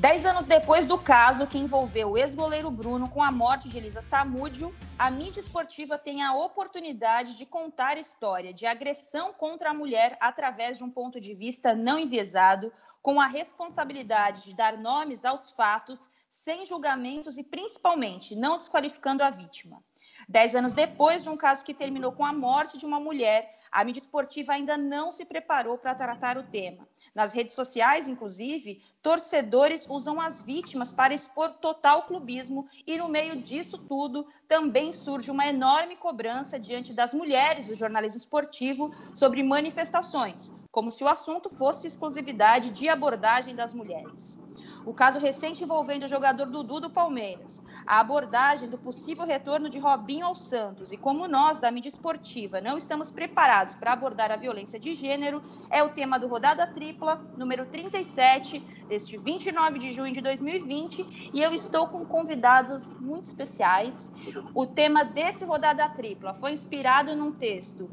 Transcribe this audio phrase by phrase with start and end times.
[0.00, 4.00] Dez anos depois do caso que envolveu o ex-goleiro Bruno com a morte de Elisa
[4.00, 10.16] Samúdio, a mídia esportiva tem a oportunidade de contar história de agressão contra a mulher
[10.18, 15.50] através de um ponto de vista não enviesado, com a responsabilidade de dar nomes aos
[15.50, 19.84] fatos, sem julgamentos e, principalmente, não desqualificando a vítima.
[20.30, 23.82] Dez anos depois de um caso que terminou com a morte de uma mulher, a
[23.82, 26.86] mídia esportiva ainda não se preparou para tratar o tema.
[27.12, 33.42] Nas redes sociais, inclusive, torcedores usam as vítimas para expor total clubismo e, no meio
[33.42, 40.52] disso tudo, também surge uma enorme cobrança diante das mulheres do jornalismo esportivo sobre manifestações,
[40.70, 44.38] como se o assunto fosse exclusividade de abordagem das mulheres
[44.84, 49.78] o caso recente envolvendo o jogador Dudu do Palmeiras, a abordagem do possível retorno de
[49.78, 50.92] Robinho ao Santos.
[50.92, 55.42] E como nós, da mídia esportiva, não estamos preparados para abordar a violência de gênero,
[55.70, 61.40] é o tema do Rodada Tripla, número 37, deste 29 de junho de 2020, e
[61.40, 64.10] eu estou com convidados muito especiais.
[64.54, 67.90] O tema desse Rodada Tripla foi inspirado num texto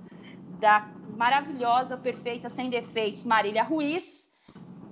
[0.60, 4.27] da maravilhosa, perfeita, sem defeitos, Marília Ruiz,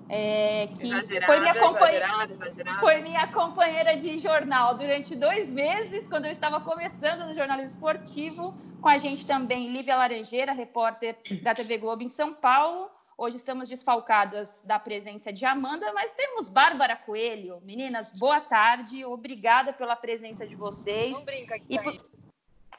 [0.08, 0.89] é, que
[1.25, 2.80] foi minha, exagerada, exagerada.
[2.80, 8.56] foi minha companheira de jornal durante dois meses, quando eu estava começando no jornalismo esportivo.
[8.81, 12.92] Com a gente também Lívia Laranjeira, repórter da TV Globo em São Paulo.
[13.17, 17.62] Hoje estamos desfalcadas da presença de Amanda, mas temos Bárbara Coelho.
[17.64, 19.06] Meninas, boa tarde.
[19.06, 21.14] Obrigada pela presença de vocês.
[21.14, 21.66] Não brinca aqui.
[21.69, 22.09] E por,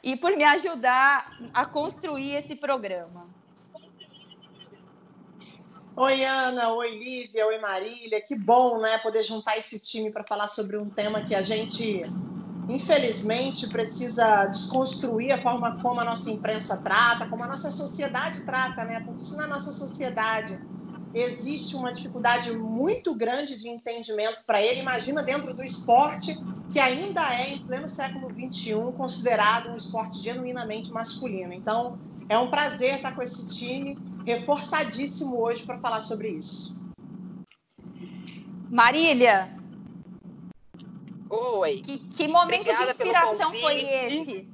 [0.02, 3.36] e por me ajudar a construir esse programa.
[5.98, 8.20] Oi, Ana, oi, Lívia, oi, Marília.
[8.20, 12.02] Que bom, né, poder juntar esse time para falar sobre um tema que a gente,
[12.69, 18.84] infelizmente, precisa desconstruir a forma como a nossa imprensa trata, como a nossa sociedade trata,
[18.84, 19.00] né?
[19.06, 20.58] Porque se na nossa sociedade
[21.14, 26.36] existe uma dificuldade muito grande de entendimento para ele, imagina dentro do esporte,
[26.68, 31.52] que ainda é, em pleno século XXI, considerado um esporte genuinamente masculino.
[31.55, 36.85] Então, é um prazer estar com esse time reforçadíssimo hoje para falar sobre isso.
[38.69, 39.57] Marília.
[41.31, 41.83] Oi.
[41.83, 44.48] Que, que momento Obrigada de inspiração foi esse?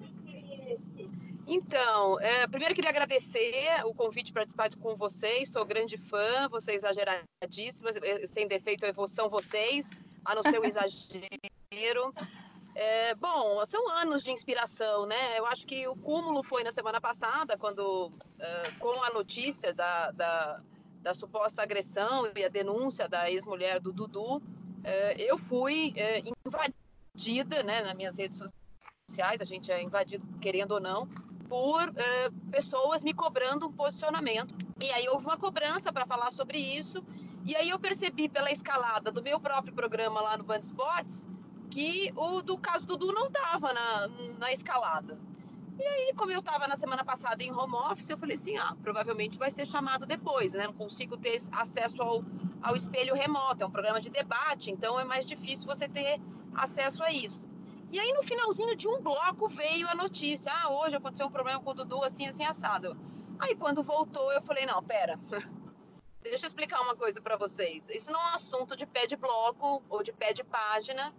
[1.47, 5.49] Então, é, primeiro queria agradecer o convite para participar com vocês.
[5.49, 7.97] Sou grande fã, vocês exageradíssimas,
[8.33, 9.89] sem defeito, são vocês,
[10.25, 12.15] a não ser o exagero.
[12.75, 15.39] É, bom, são anos de inspiração, né?
[15.39, 20.11] Eu acho que o cúmulo foi na semana passada, quando, uh, com a notícia da,
[20.13, 20.61] da,
[21.03, 24.43] da, suposta agressão e a denúncia da ex-mulher do Dudu, uh,
[25.19, 28.43] eu fui uh, invadida, né, nas minhas redes
[29.07, 31.07] sociais, a gente é invadido, querendo ou não,
[31.51, 31.93] por
[32.51, 34.55] pessoas me cobrando um posicionamento.
[34.83, 37.05] E aí houve uma cobrança para falar sobre isso,
[37.45, 41.29] e aí eu percebi pela escalada do meu próprio programa lá no Band Esportes
[41.73, 45.19] que o do caso do Dudu não estava na, na escalada.
[45.79, 48.77] E aí, como eu estava na semana passada em home office, eu falei assim: ah,
[48.83, 50.67] provavelmente vai ser chamado depois, né?
[50.67, 52.23] Não consigo ter acesso ao,
[52.61, 56.21] ao espelho remoto, é um programa de debate, então é mais difícil você ter
[56.55, 57.49] acesso a isso.
[57.91, 61.59] E aí, no finalzinho de um bloco, veio a notícia: ah, hoje aconteceu um problema
[61.59, 62.95] com o Dudu, assim, assim, assado.
[63.39, 65.19] Aí, quando voltou, eu falei: não, pera.
[66.23, 67.83] Deixa eu explicar uma coisa para vocês.
[67.89, 71.13] Isso não é um assunto de pé de bloco ou de pé de página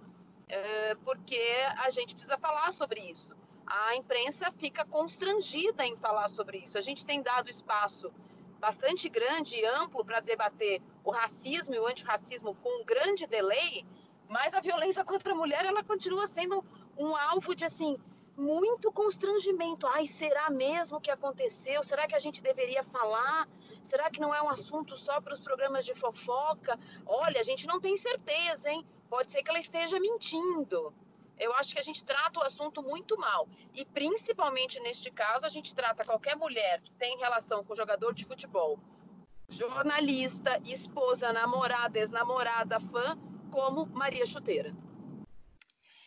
[1.04, 1.42] porque
[1.78, 3.36] a gente precisa falar sobre isso.
[3.66, 6.78] A imprensa fica constrangida em falar sobre isso.
[6.78, 8.12] A gente tem dado espaço
[8.60, 13.86] bastante grande e amplo para debater o racismo e o antirracismo com um grande delay,
[14.30, 16.64] mas a violência contra a mulher ela continua sendo
[16.98, 17.98] um alvo de assim
[18.38, 19.86] muito constrangimento.
[19.88, 21.84] Ai, será mesmo que aconteceu?
[21.84, 23.48] Será que a gente deveria falar?
[23.84, 26.80] Será que não é um assunto só para os programas de fofoca?
[27.06, 28.86] Olha, a gente não tem certeza, hein?
[29.10, 30.94] Pode ser que ela esteja mentindo.
[31.38, 33.48] Eu acho que a gente trata o assunto muito mal.
[33.74, 38.26] E principalmente neste caso, a gente trata qualquer mulher que tem relação com jogador de
[38.26, 38.80] futebol,
[39.50, 43.18] jornalista, esposa, namorada, ex-namorada, fã,
[43.52, 44.74] como Maria Chuteira.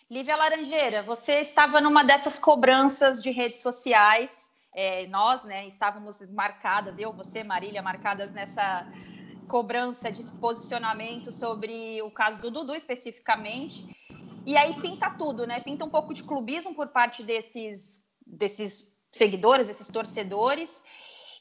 [0.09, 6.99] Lívia Laranjeira, você estava numa dessas cobranças de redes sociais é, nós, né, estávamos marcadas,
[6.99, 8.87] eu, você, Marília, marcadas nessa
[9.49, 13.89] cobrança de posicionamento sobre o caso do Dudu especificamente.
[14.45, 15.61] E aí pinta tudo, né?
[15.61, 20.83] Pinta um pouco de clubismo por parte desses, desses seguidores, desses torcedores.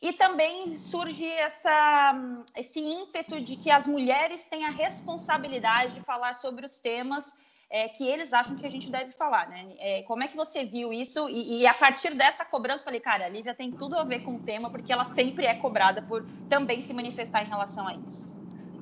[0.01, 2.13] E também surge essa,
[2.55, 7.33] esse ímpeto de que as mulheres têm a responsabilidade de falar sobre os temas
[7.69, 9.73] é, que eles acham que a gente deve falar, né?
[9.79, 11.27] É, como é que você viu isso?
[11.29, 14.35] E, e, a partir dessa cobrança, falei, cara, a Lívia tem tudo a ver com
[14.35, 18.29] o tema, porque ela sempre é cobrada por também se manifestar em relação a isso.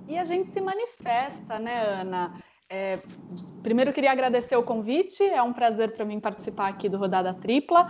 [0.08, 2.34] E a gente se manifesta né, Ana?
[2.70, 3.00] É,
[3.62, 7.34] primeiro, eu queria agradecer o convite, é um prazer para mim participar aqui do Rodada
[7.34, 7.88] Tripla.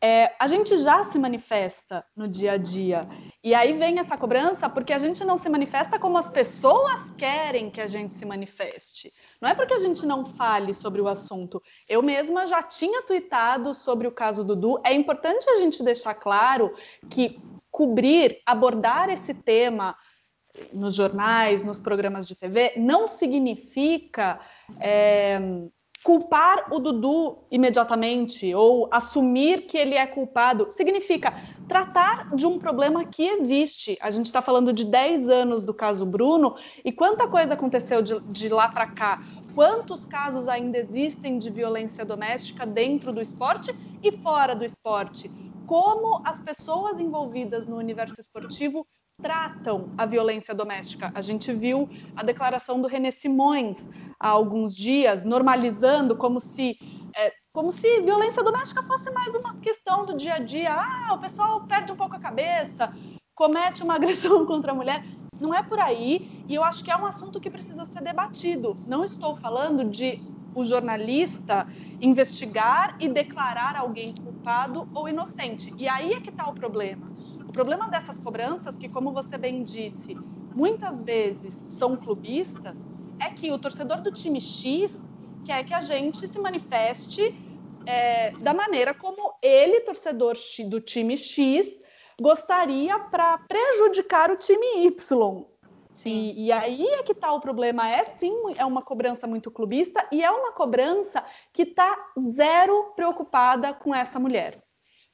[0.00, 3.06] É, a gente já se manifesta no dia a dia.
[3.44, 7.70] E aí vem essa cobrança porque a gente não se manifesta como as pessoas querem
[7.70, 9.12] que a gente se manifeste.
[9.42, 11.60] Não é porque a gente não fale sobre o assunto.
[11.88, 14.80] Eu mesma já tinha tweetado sobre o caso Dudu.
[14.84, 16.72] É importante a gente deixar claro
[17.10, 17.36] que
[17.68, 19.96] cobrir, abordar esse tema
[20.72, 24.38] nos jornais, nos programas de TV, não significa.
[24.80, 25.40] É,
[26.02, 31.32] culpar o Dudu imediatamente ou assumir que ele é culpado significa
[31.68, 33.96] tratar de um problema que existe.
[34.00, 38.18] A gente está falando de 10 anos do caso Bruno e quanta coisa aconteceu de,
[38.30, 39.20] de lá para cá.
[39.54, 43.72] Quantos casos ainda existem de violência doméstica dentro do esporte
[44.02, 45.30] e fora do esporte?
[45.64, 48.86] Como as pessoas envolvidas no universo esportivo
[49.22, 51.10] tratam a violência doméstica.
[51.14, 53.88] A gente viu a declaração do René Simões
[54.18, 56.76] há alguns dias, normalizando como se
[57.16, 60.74] é, como se violência doméstica fosse mais uma questão do dia a dia.
[60.74, 62.90] Ah, o pessoal perde um pouco a cabeça,
[63.34, 65.02] comete uma agressão contra a mulher.
[65.38, 68.80] Não é por aí, e eu acho que é um assunto que precisa ser debatido.
[68.86, 70.18] Não estou falando de
[70.54, 71.66] o jornalista
[72.00, 75.74] investigar e declarar alguém culpado ou inocente.
[75.78, 77.11] E aí é que está o problema
[77.52, 80.16] o problema dessas cobranças, que como você bem disse,
[80.54, 82.78] muitas vezes são clubistas,
[83.20, 84.90] é que o torcedor do time X
[85.44, 87.20] quer que a gente se manifeste
[87.86, 90.34] é, da maneira como ele, torcedor
[90.70, 91.68] do time X,
[92.18, 95.44] gostaria para prejudicar o time Y.
[95.92, 96.10] Sim.
[96.10, 97.86] E, e, aí é que está o problema.
[97.86, 101.22] É sim, é uma cobrança muito clubista e é uma cobrança
[101.52, 101.98] que está
[102.32, 104.61] zero preocupada com essa mulher.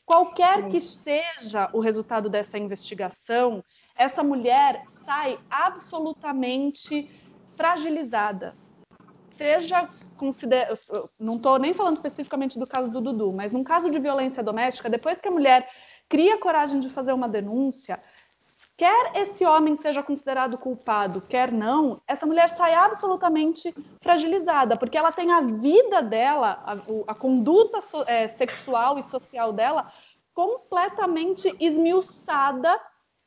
[0.09, 3.63] Qualquer que seja o resultado dessa investigação,
[3.95, 7.11] essa mulher sai absolutamente
[7.55, 8.57] fragilizada.
[9.31, 10.67] Seja consider...
[11.21, 14.89] não estou nem falando especificamente do caso do Dudu, mas num caso de violência doméstica,
[14.89, 15.69] depois que a mulher
[16.09, 18.01] cria coragem de fazer uma denúncia,
[18.79, 25.11] quer esse homem seja considerado culpado, quer não, essa mulher sai absolutamente fragilizada, porque ela
[25.11, 26.77] tem a vida dela, a,
[27.09, 29.93] a conduta so, é, sexual e social dela
[30.33, 32.81] completamente esmiuçada,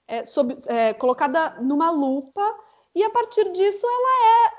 [0.08, 2.42] é, sob, é, colocada numa lupa,
[2.96, 4.54] e a partir disso ela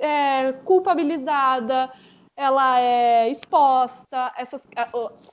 [0.00, 1.92] é, é culpabilizada,
[2.36, 4.32] ela é exposta.
[4.36, 4.62] Essas,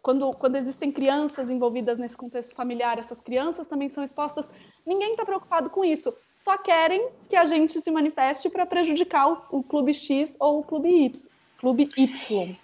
[0.02, 4.48] quando, quando existem crianças envolvidas nesse contexto familiar, essas crianças também são expostas.
[4.86, 6.16] Ninguém está preocupado com isso.
[6.38, 10.64] Só querem que a gente se manifeste para prejudicar o, o, clube X ou o
[10.64, 11.30] clube Y.
[11.58, 12.58] Clube Y.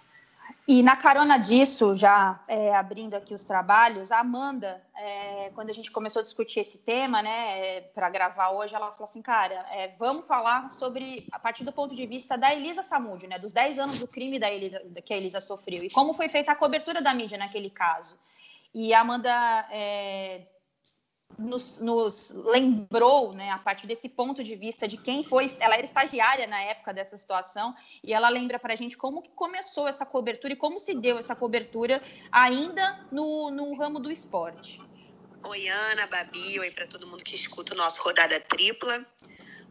[0.72, 5.74] E na carona disso, já é, abrindo aqui os trabalhos, a Amanda, é, quando a
[5.74, 9.64] gente começou a discutir esse tema, né, é, para gravar hoje, ela falou assim, cara,
[9.74, 13.52] é, vamos falar sobre, a partir do ponto de vista da Elisa Samúdio, né, dos
[13.52, 16.56] 10 anos do crime da Elisa, que a Elisa sofreu, e como foi feita a
[16.56, 18.16] cobertura da mídia naquele caso.
[18.72, 20.44] E a Amanda é,
[21.40, 25.86] nos, nos, lembrou, né, a partir desse ponto de vista de quem foi, ela era
[25.86, 30.06] estagiária na época dessa situação, e ela lembra para a gente como que começou essa
[30.06, 32.02] cobertura e como se deu essa cobertura
[32.32, 34.82] ainda no, no ramo do esporte.
[35.44, 39.06] Oi, Ana, Babi, oi para todo mundo que escuta o nosso Rodada Tripla,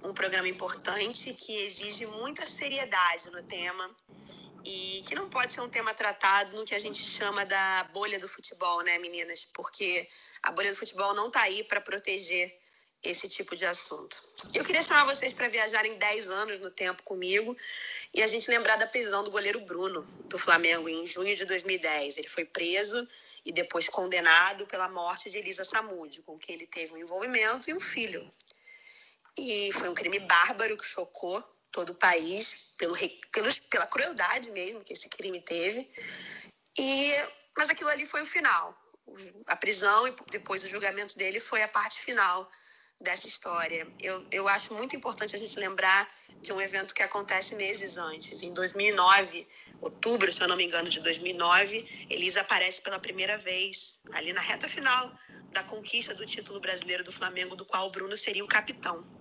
[0.02, 3.90] um programa importante que exige muita seriedade no tema
[4.70, 8.18] e que não pode ser um tema tratado no que a gente chama da bolha
[8.18, 9.46] do futebol, né, meninas?
[9.46, 10.06] Porque
[10.42, 12.54] a bolha do futebol não está aí para proteger
[13.02, 14.22] esse tipo de assunto.
[14.52, 17.56] Eu queria chamar vocês para viajarem 10 anos no tempo comigo
[18.12, 22.18] e a gente lembrar da prisão do goleiro Bruno, do Flamengo, em junho de 2010.
[22.18, 23.08] Ele foi preso
[23.46, 27.74] e depois condenado pela morte de Elisa Samúdio, com quem ele teve um envolvimento e
[27.74, 28.30] um filho.
[29.38, 32.94] E foi um crime bárbaro que chocou todo o país pelo,
[33.32, 35.88] pelos, pela crueldade mesmo que esse crime teve.
[36.78, 37.12] E,
[37.56, 38.76] mas aquilo ali foi o final.
[39.46, 42.48] A prisão e depois o julgamento dele foi a parte final
[43.00, 43.86] dessa história.
[44.00, 46.08] Eu, eu acho muito importante a gente lembrar
[46.40, 48.42] de um evento que acontece meses antes.
[48.42, 49.46] Em 2009,
[49.80, 54.40] outubro, se eu não me engano, de 2009, Elisa aparece pela primeira vez ali na
[54.40, 55.12] reta final
[55.52, 59.17] da conquista do título brasileiro do Flamengo, do qual o Bruno seria o capitão.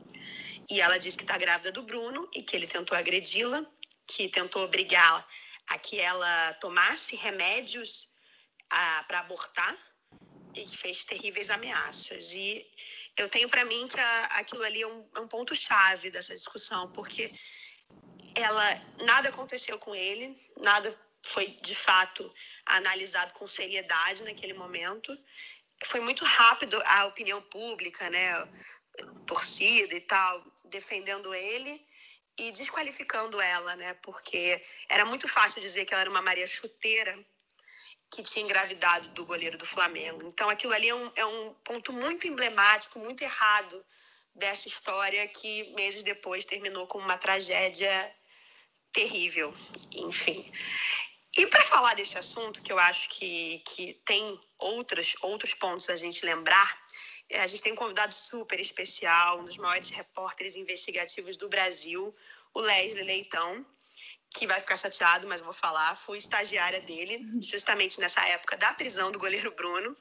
[0.70, 3.66] E ela diz que está grávida do Bruno e que ele tentou agredi-la,
[4.06, 5.26] que tentou obrigá-la
[5.68, 8.10] a que ela tomasse remédios
[9.08, 9.76] para abortar
[10.54, 12.34] e que fez terríveis ameaças.
[12.34, 12.66] E
[13.16, 16.92] eu tenho para mim que a, aquilo ali é um, é um ponto-chave dessa discussão,
[16.92, 17.32] porque
[18.36, 18.66] ela
[19.06, 22.34] nada aconteceu com ele, nada foi de fato
[22.66, 25.18] analisado com seriedade naquele momento.
[25.86, 28.50] Foi muito rápido a opinião pública, né?
[29.26, 31.86] torcida e tal, defendendo ele
[32.38, 33.94] e desqualificando ela, né?
[33.96, 37.18] Porque era muito fácil dizer que ela era uma Maria chuteira
[38.12, 40.28] que tinha engravidado do goleiro do Flamengo.
[40.28, 43.86] Então aquilo ali é um, é um ponto muito emblemático, muito errado
[44.34, 48.16] dessa história que meses depois terminou com uma tragédia
[48.94, 49.54] terrível,
[49.92, 50.50] enfim.
[51.38, 55.96] E para falar desse assunto, que eu acho que, que tem outros, outros pontos a
[55.96, 56.87] gente lembrar,
[57.34, 62.16] a gente tem um convidado super especial, um dos maiores repórteres investigativos do Brasil,
[62.54, 63.66] o Leslie Leitão,
[64.30, 65.96] que vai ficar chateado, mas vou falar.
[65.98, 69.96] Fui estagiária dele, justamente nessa época da prisão do goleiro Bruno.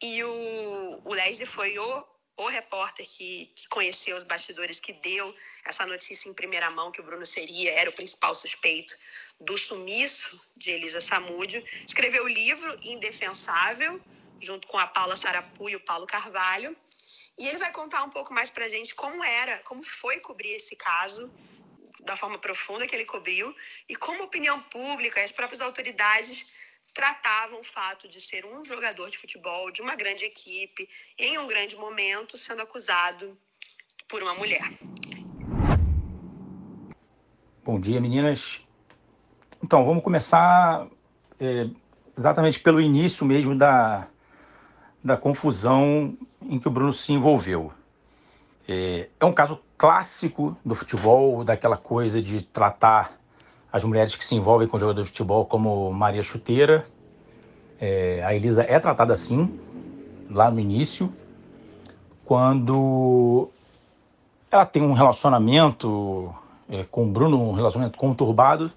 [0.00, 5.34] E o, o Leslie foi o, o repórter que, que conheceu os bastidores, que deu
[5.64, 8.94] essa notícia em primeira mão que o Bruno seria, era o principal suspeito
[9.40, 11.64] do sumiço de Elisa Samúdio.
[11.86, 14.02] Escreveu o livro Indefensável,
[14.40, 16.76] junto com a Paula Sarapu e o Paulo Carvalho.
[17.38, 20.52] E ele vai contar um pouco mais para a gente como era, como foi cobrir
[20.52, 21.30] esse caso,
[22.04, 23.54] da forma profunda que ele cobriu,
[23.88, 26.46] e como a opinião pública e as próprias autoridades
[26.94, 30.88] tratavam o fato de ser um jogador de futebol de uma grande equipe,
[31.18, 33.36] em um grande momento, sendo acusado
[34.08, 34.62] por uma mulher.
[37.62, 38.62] Bom dia, meninas.
[39.62, 40.88] Então, vamos começar
[41.40, 41.68] é,
[42.16, 44.08] exatamente pelo início mesmo da,
[45.06, 47.72] da confusão em que o Bruno se envolveu.
[48.68, 53.12] É, é um caso clássico do futebol, daquela coisa de tratar
[53.72, 56.84] as mulheres que se envolvem com o jogador de futebol como Maria Chuteira.
[57.80, 59.60] É, a Elisa é tratada assim,
[60.28, 61.12] lá no início,
[62.24, 63.48] quando
[64.50, 66.34] ela tem um relacionamento
[66.68, 68.72] é, com o Bruno, um relacionamento conturbado,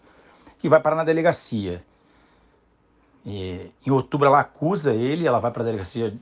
[0.59, 1.83] que vai parar na delegacia.
[3.25, 6.13] E, em outubro ela acusa ele, ela vai para a delegacia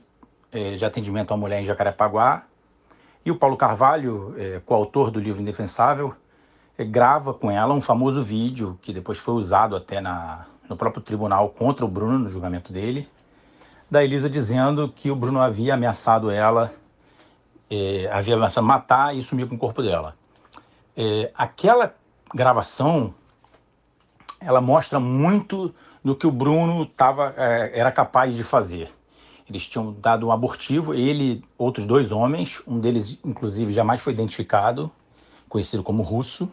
[0.50, 2.44] é, de atendimento à mulher em Jacarepaguá.
[3.24, 6.14] E o Paulo Carvalho, é, coautor do livro Indefensável,
[6.76, 11.02] é, grava com ela um famoso vídeo que depois foi usado até na, no próprio
[11.02, 13.08] tribunal contra o Bruno, no julgamento dele,
[13.90, 16.72] da Elisa dizendo que o Bruno havia ameaçado ela,
[18.12, 20.14] havia ameaçado matar e sumir com o corpo dela.
[21.34, 21.94] Aquela
[22.34, 23.14] gravação,
[24.40, 28.90] ela mostra muito do que o Bruno tava, é, era capaz de fazer.
[29.48, 34.90] Eles tinham dado um abortivo, ele, outros dois homens, um deles, inclusive, jamais foi identificado,
[35.48, 36.50] conhecido como russo,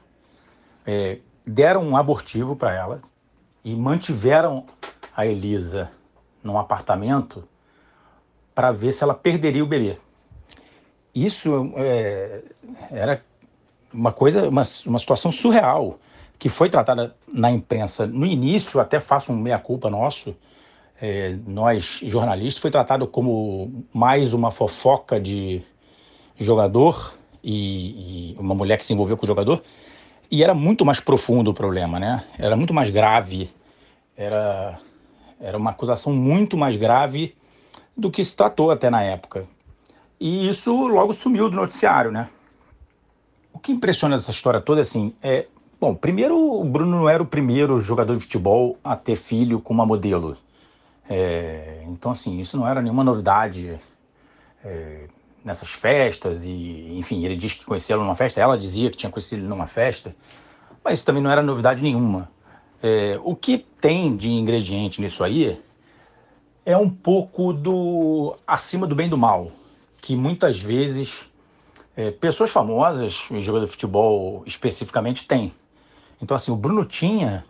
[0.85, 3.01] é, deram um abortivo para ela
[3.63, 4.65] e mantiveram
[5.15, 5.91] a Elisa
[6.43, 7.47] num apartamento
[8.53, 9.97] para ver se ela perderia o bebê.
[11.13, 12.43] Isso é,
[12.91, 13.21] era
[13.93, 15.99] uma coisa, uma, uma situação surreal
[16.37, 20.35] que foi tratada na imprensa no início, até faço um meia-culpa nosso,
[21.01, 25.61] é, nós jornalistas, foi tratado como mais uma fofoca de
[26.37, 29.61] jogador e, e, uma mulher que se envolveu com o jogador,
[30.29, 32.23] e era muito mais profundo o problema, né?
[32.37, 33.49] Era muito mais grave,
[34.17, 34.79] era,
[35.39, 37.35] era uma acusação muito mais grave
[37.95, 39.45] do que se tratou até na época.
[40.19, 42.29] E isso logo sumiu do noticiário, né?
[43.53, 45.47] O que impressiona essa história toda, assim, é
[45.85, 49.71] Bom, primeiro, o Bruno não era o primeiro jogador de futebol a ter filho com
[49.71, 50.35] uma modelo.
[51.07, 53.79] É, então, assim, isso não era nenhuma novidade
[54.63, 55.07] é,
[55.43, 56.43] nessas festas.
[56.43, 59.47] E, enfim, ele diz que conhecia ela numa festa, ela dizia que tinha conhecido ele
[59.47, 60.15] numa festa,
[60.83, 62.31] mas isso também não era novidade nenhuma.
[62.81, 65.61] É, o que tem de ingrediente nisso aí
[66.65, 69.51] é um pouco do acima do bem e do mal,
[70.01, 71.29] que muitas vezes
[71.95, 75.53] é, pessoas famosas, jogador de futebol especificamente, têm.
[76.25, 77.45] Então, assim, o Bruno tinha,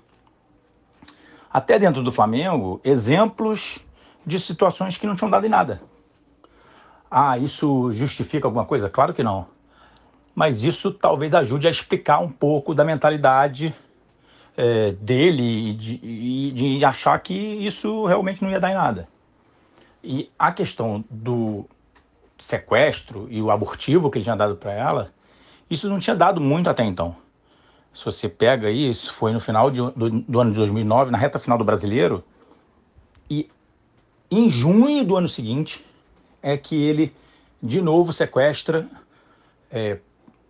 [1.49, 3.79] até dentro do Flamengo, exemplos
[4.25, 5.81] de situações que não tinham dado em nada.
[7.09, 8.89] Ah, isso justifica alguma coisa?
[8.89, 9.47] Claro que não.
[10.35, 13.73] Mas isso talvez ajude a explicar um pouco da mentalidade
[14.57, 19.07] é, dele e de, de achar que isso realmente não ia dar em nada.
[20.03, 21.65] E a questão do
[22.37, 25.13] sequestro e o abortivo que ele tinha dado para ela,
[25.69, 27.23] isso não tinha dado muito até então.
[27.95, 31.17] Se você pega aí, isso foi no final de, do, do, ano de 2009, na
[31.17, 32.23] reta final do Brasileiro,
[33.29, 33.49] e
[34.29, 35.85] em junho do ano seguinte
[36.41, 37.13] é que ele
[37.63, 38.87] de novo sequestra,
[39.71, 39.97] é,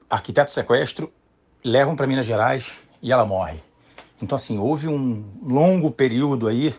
[0.09, 1.11] arquiteto sequestro,
[1.63, 3.59] levam para Minas Gerais e ela morre.
[4.21, 6.75] Então, assim, houve um longo período aí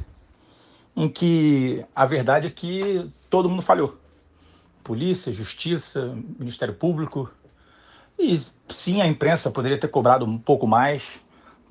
[0.96, 3.96] em que a verdade é que todo mundo falhou.
[4.82, 7.30] Polícia, Justiça, Ministério Público,
[8.18, 11.20] e sim, a imprensa poderia ter cobrado um pouco mais,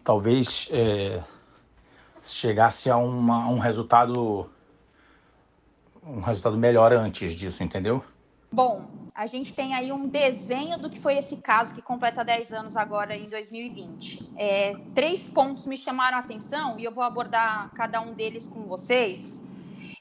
[0.03, 1.21] talvez é,
[2.23, 4.49] chegasse a uma, um resultado
[6.05, 8.03] um resultado melhor antes disso, entendeu?
[8.51, 12.53] Bom, a gente tem aí um desenho do que foi esse caso que completa 10
[12.53, 14.31] anos agora em 2020.
[14.37, 18.61] É, três pontos me chamaram a atenção e eu vou abordar cada um deles com
[18.61, 19.43] vocês.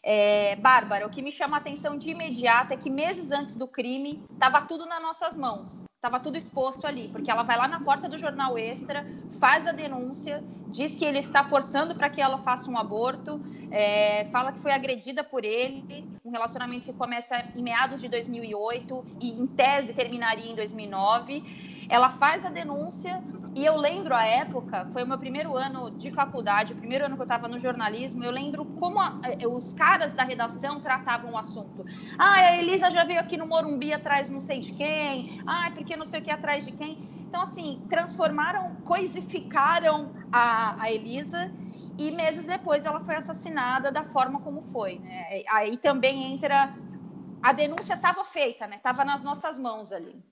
[0.02, 3.66] É, Bárbara, o que me chama a atenção de imediato é que meses antes do
[3.66, 7.80] crime estava tudo nas nossas mãos, estava tudo exposto ali, porque ela vai lá na
[7.80, 9.06] porta do jornal Extra,
[9.40, 14.26] faz a denúncia, diz que ele está forçando para que ela faça um aborto, é,
[14.26, 19.30] fala que foi agredida por ele, um relacionamento que começa em meados de 2008 e
[19.30, 21.42] em tese terminaria em 2009.
[21.88, 23.22] Ela faz a denúncia
[23.54, 27.14] e eu lembro a época, foi o meu primeiro ano de faculdade, o primeiro ano
[27.14, 31.32] que eu estava no jornalismo, eu lembro como a, eh, os caras da redação tratavam
[31.32, 31.84] o assunto.
[32.18, 35.96] Ah, a Elisa já veio aqui no Morumbi atrás não sei de quem, ah, porque
[35.96, 36.98] não sei o que atrás de quem.
[37.28, 41.50] Então, assim, transformaram, coisificaram a, a Elisa
[41.96, 44.98] e meses depois ela foi assassinada da forma como foi.
[44.98, 45.44] Né?
[45.48, 46.74] Aí também entra.
[47.42, 48.76] A denúncia estava feita, né?
[48.76, 50.24] Estava nas nossas mãos ali.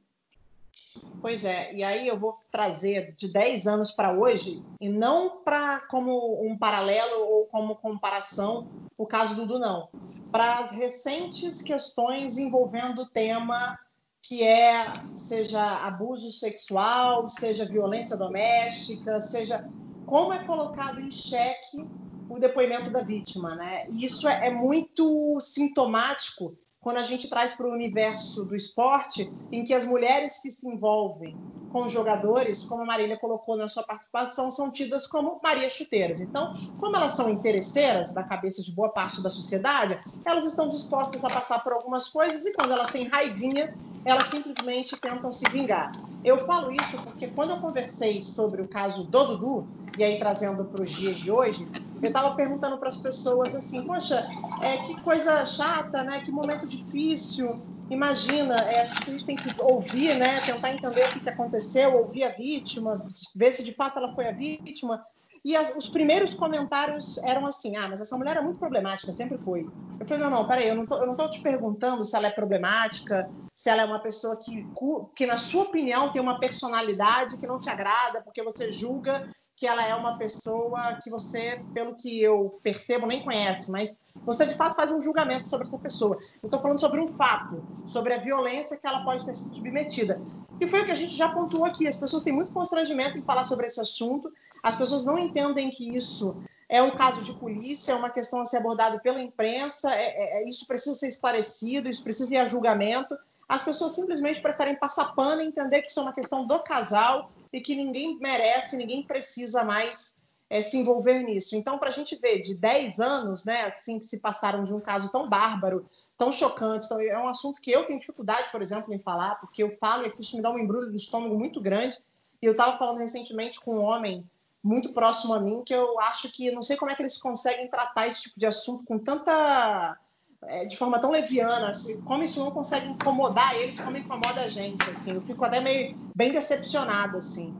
[1.20, 5.80] Pois é, e aí eu vou trazer de 10 anos para hoje, e não para
[5.86, 8.66] como um paralelo ou como comparação
[8.98, 9.88] o caso do Dudu, não.
[10.30, 13.78] Para as recentes questões envolvendo o tema
[14.22, 19.68] que é, seja abuso sexual, seja violência doméstica, seja
[20.06, 21.84] como é colocado em xeque
[22.28, 23.86] o depoimento da vítima, né?
[23.90, 29.32] E isso é, é muito sintomático quando a gente traz para o universo do esporte,
[29.50, 33.82] em que as mulheres que se envolvem com jogadores, como a Marília colocou na sua
[33.82, 36.20] participação, são tidas como Maria Chuteiras.
[36.20, 36.46] Então,
[36.76, 41.28] como elas são interesseiras da cabeça de boa parte da sociedade, elas estão dispostas a
[41.30, 43.72] passar por algumas coisas e quando elas têm raivinha,
[44.04, 45.90] elas simplesmente tentam se vingar.
[46.22, 50.64] Eu falo isso porque quando eu conversei sobre o caso do Dudu, e aí trazendo
[50.66, 51.70] para os dias de hoje,
[52.02, 54.26] eu estava perguntando para as pessoas assim, poxa,
[54.60, 56.20] é, que coisa chata, né?
[56.20, 57.62] Que momento difícil.
[57.88, 60.40] Imagina, é, a gente tem que ouvir, né?
[60.40, 64.26] Tentar entender o que, que aconteceu, ouvir a vítima, ver se de fato ela foi
[64.26, 65.04] a vítima.
[65.44, 69.38] E as, os primeiros comentários eram assim: ah, mas essa mulher é muito problemática, sempre
[69.38, 69.68] foi.
[70.00, 72.28] Eu falei: não, não, peraí, eu não tô, eu não tô te perguntando se ela
[72.28, 74.66] é problemática, se ela é uma pessoa que,
[75.14, 79.28] que, na sua opinião, tem uma personalidade que não te agrada, porque você julga
[79.62, 83.96] que ela é uma pessoa que você, pelo que eu percebo, nem conhece, mas
[84.26, 86.16] você de fato faz um julgamento sobre essa pessoa.
[86.42, 90.20] Eu estou falando sobre um fato, sobre a violência que ela pode ter sido submetida.
[90.60, 91.86] E foi o que a gente já pontuou aqui.
[91.86, 94.32] As pessoas têm muito constrangimento em falar sobre esse assunto,
[94.64, 98.44] as pessoas não entendem que isso é um caso de polícia, é uma questão a
[98.44, 102.46] ser abordada pela imprensa, é, é, é, isso precisa ser esclarecido, isso precisa ir a
[102.46, 103.16] julgamento.
[103.48, 107.30] As pessoas simplesmente preferem passar pano e entender que isso é uma questão do casal
[107.52, 110.16] e que ninguém merece, ninguém precisa mais
[110.48, 111.56] é, se envolver nisso.
[111.56, 114.80] Então, para a gente ver de 10 anos, né, assim que se passaram de um
[114.80, 118.92] caso tão bárbaro, tão chocante, então, é um assunto que eu tenho dificuldade, por exemplo,
[118.92, 121.98] em falar, porque eu falo e isso me dá um embrulho do estômago muito grande.
[122.40, 124.28] E eu estava falando recentemente com um homem
[124.62, 127.68] muito próximo a mim que eu acho que não sei como é que eles conseguem
[127.68, 129.98] tratar esse tipo de assunto com tanta
[130.44, 134.48] é, de forma tão leviana, assim, como isso não consegue incomodar eles, como incomoda a
[134.48, 137.54] gente, assim, eu fico até meio bem decepcionada, assim,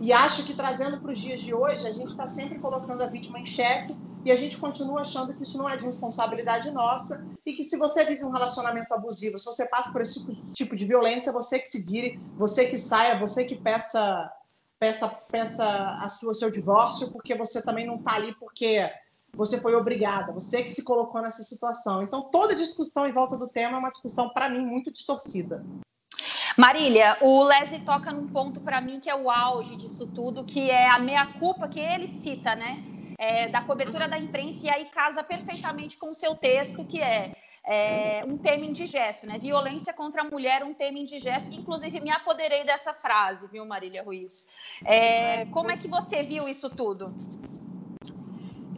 [0.00, 3.06] e acho que trazendo para os dias de hoje, a gente está sempre colocando a
[3.06, 7.24] vítima em xeque e a gente continua achando que isso não é de responsabilidade nossa
[7.44, 10.86] e que se você vive um relacionamento abusivo, se você passa por esse tipo de
[10.86, 14.30] violência, você que se vire, você que saia, você que peça
[14.78, 15.66] peça peça
[16.00, 18.88] a sua seu divórcio, porque você também não está ali porque
[19.38, 22.02] você foi obrigada, você que se colocou nessa situação.
[22.02, 25.64] Então, toda discussão em volta do tema é uma discussão, para mim, muito distorcida.
[26.56, 30.68] Marília, o Leslie toca num ponto para mim que é o auge disso tudo, que
[30.68, 32.82] é a meia-culpa que ele cita, né?
[33.16, 37.36] É, da cobertura da imprensa, e aí casa perfeitamente com o seu texto, que é,
[37.64, 39.38] é, um tema indigesto, né?
[39.38, 44.48] Violência contra a mulher, um tema indigesto, inclusive me apoderei dessa frase, viu, Marília Ruiz?
[44.84, 47.14] É, como é que você viu isso tudo?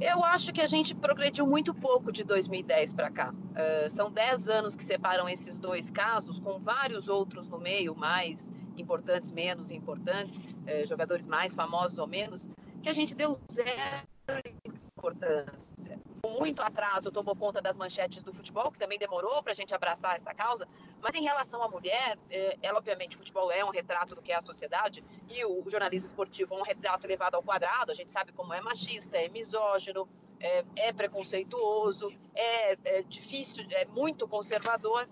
[0.00, 3.32] Eu acho que a gente progrediu muito pouco de 2010 para cá.
[3.32, 8.50] Uh, são 10 anos que separam esses dois casos, com vários outros no meio, mais
[8.78, 12.48] importantes, menos importantes, uh, jogadores mais famosos ou menos,
[12.82, 14.08] que a gente deu zero
[14.96, 15.69] importância.
[16.22, 19.74] Com muito atraso tomou conta das manchetes do futebol, que também demorou para a gente
[19.74, 20.68] abraçar essa causa,
[21.00, 24.30] mas em relação à mulher, eh, ela obviamente, o futebol é um retrato do que
[24.30, 28.10] é a sociedade, e o jornalismo esportivo é um retrato levado ao quadrado, a gente
[28.10, 30.06] sabe como é machista, é misógino,
[30.38, 35.08] é, é preconceituoso, é, é difícil, é muito conservador,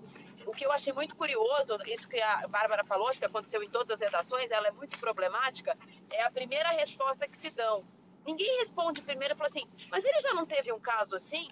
[0.46, 3.90] o que eu achei muito curioso, isso que a Bárbara falou, que aconteceu em todas
[3.90, 5.76] as redações, ela é muito problemática,
[6.12, 7.84] é a primeira resposta que se dão.
[8.28, 11.48] Ninguém responde primeiro e fala assim, mas ele já não teve um caso assim?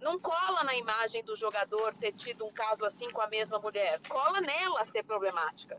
[0.00, 4.00] não cola na imagem do jogador ter tido um caso assim com a mesma mulher,
[4.08, 5.78] cola nela ser problemática.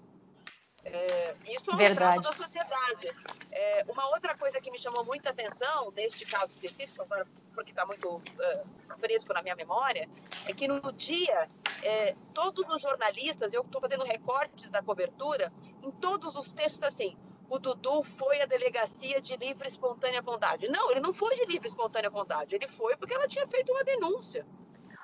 [0.83, 2.21] É, isso é um Verdade.
[2.21, 3.07] da sociedade.
[3.51, 7.85] É, uma outra coisa que me chamou muita atenção, neste caso específico, agora porque está
[7.87, 10.07] muito uh, fresco na minha memória,
[10.45, 11.47] é que no dia,
[11.81, 17.17] é, todos os jornalistas, eu estou fazendo recortes da cobertura, em todos os textos assim,
[17.49, 20.67] o Dudu foi à delegacia de livre e espontânea vontade.
[20.67, 23.71] Não, ele não foi de livre e espontânea vontade, ele foi porque ela tinha feito
[23.71, 24.45] uma denúncia.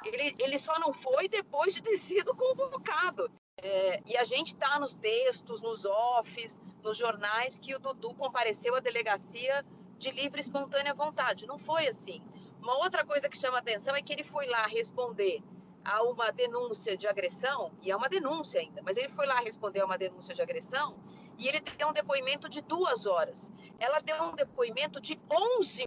[0.03, 3.31] Ele, ele só não foi depois de ter sido convocado.
[3.57, 8.75] É, e a gente está nos textos, nos offs, nos jornais, que o Dudu compareceu
[8.75, 9.65] à delegacia
[9.97, 11.47] de livre e espontânea vontade.
[11.47, 12.21] Não foi assim.
[12.61, 15.41] Uma outra coisa que chama atenção é que ele foi lá responder
[15.85, 19.81] a uma denúncia de agressão, e é uma denúncia ainda, mas ele foi lá responder
[19.81, 20.97] a uma denúncia de agressão
[21.37, 23.51] e ele deu um depoimento de duas horas.
[23.79, 25.85] Ela deu um depoimento de 11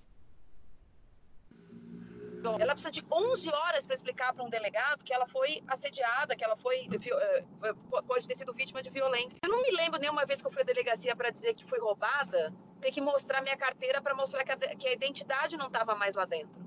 [2.61, 6.45] ela precisa de 11 horas para explicar para um delegado que ela foi assediada, que
[6.45, 7.75] ela foi eh, eh,
[8.07, 9.39] pode ter sido vítima de violência.
[9.43, 11.81] Eu não me lembro nenhuma vez que eu fui à delegacia para dizer que foi
[11.81, 15.97] roubada, ter que mostrar minha carteira para mostrar que a, que a identidade não estava
[15.97, 16.65] mais lá dentro.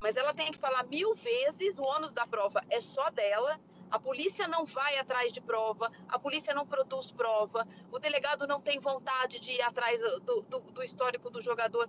[0.00, 3.58] Mas ela tem que falar mil vezes, o ônus da prova é só dela,
[3.94, 8.60] a polícia não vai atrás de prova, a polícia não produz prova, o delegado não
[8.60, 11.88] tem vontade de ir atrás do, do, do histórico do jogador.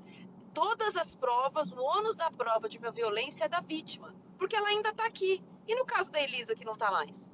[0.53, 4.67] Todas as provas, o ônus da prova de uma violência é da vítima, porque ela
[4.67, 5.43] ainda está aqui.
[5.67, 7.27] E no caso da Elisa, que não está mais?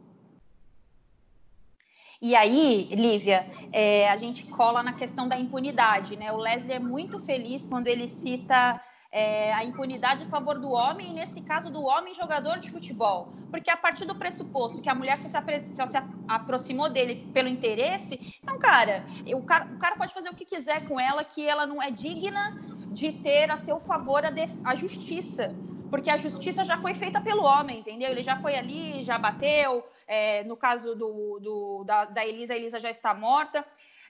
[2.21, 6.31] E aí, Lívia, é, a gente cola na questão da impunidade, né?
[6.31, 8.79] O Leslie é muito feliz quando ele cita
[9.11, 13.33] é, a impunidade a favor do homem, e nesse caso do homem jogador de futebol.
[13.49, 15.97] Porque a partir do pressuposto que a mulher só se, só se
[16.27, 19.03] aproximou dele pelo interesse, então, cara
[19.35, 21.91] o, cara, o cara pode fazer o que quiser com ela, que ela não é
[21.91, 22.57] digna
[22.91, 24.31] de ter a seu favor a,
[24.63, 25.53] a justiça
[25.91, 28.09] porque a justiça já foi feita pelo homem, entendeu?
[28.09, 29.83] Ele já foi ali, já bateu.
[30.07, 33.65] É, no caso do, do da, da, Elisa, a Elisa já está morta.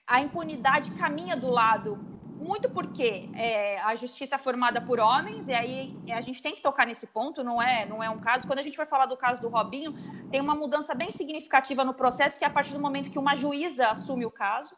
[0.06, 5.54] A impunidade caminha do lado muito porque é, a justiça é formada por homens, e
[5.54, 8.46] aí a gente tem que tocar nesse ponto, não é, não é um caso.
[8.46, 9.94] Quando a gente vai falar do caso do Robinho,
[10.30, 13.36] tem uma mudança bem significativa no processo, que é a partir do momento que uma
[13.36, 14.76] juíza assume o caso.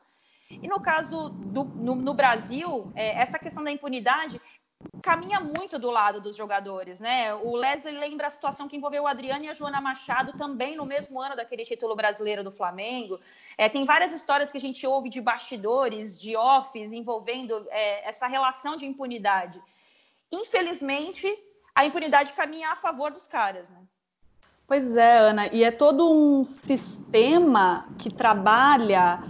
[0.51, 4.41] E no caso do no, no Brasil, é, essa questão da impunidade
[5.03, 7.35] caminha muito do lado dos jogadores, né?
[7.35, 10.87] O Leslie lembra a situação que envolveu o Adriano e a Joana Machado também no
[10.87, 13.21] mesmo ano daquele título brasileiro do Flamengo.
[13.59, 18.27] É, tem várias histórias que a gente ouve de bastidores, de offs, envolvendo é, essa
[18.27, 19.63] relação de impunidade.
[20.33, 21.27] Infelizmente,
[21.75, 23.81] a impunidade caminha a favor dos caras, né?
[24.67, 29.23] Pois é, Ana, e é todo um sistema que trabalha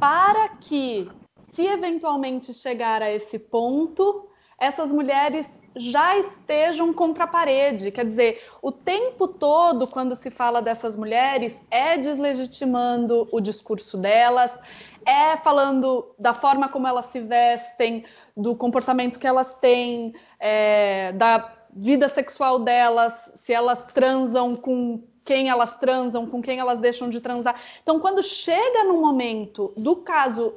[0.00, 1.10] para que,
[1.52, 7.90] se eventualmente chegar a esse ponto, essas mulheres já estejam contra a parede.
[7.90, 14.58] Quer dizer, o tempo todo, quando se fala dessas mulheres, é deslegitimando o discurso delas,
[15.04, 18.04] é falando da forma como elas se vestem,
[18.36, 25.48] do comportamento que elas têm, é, da vida sexual delas, se elas transam com quem
[25.48, 27.60] elas transam, com quem elas deixam de transar.
[27.82, 30.54] Então, quando chega no momento do caso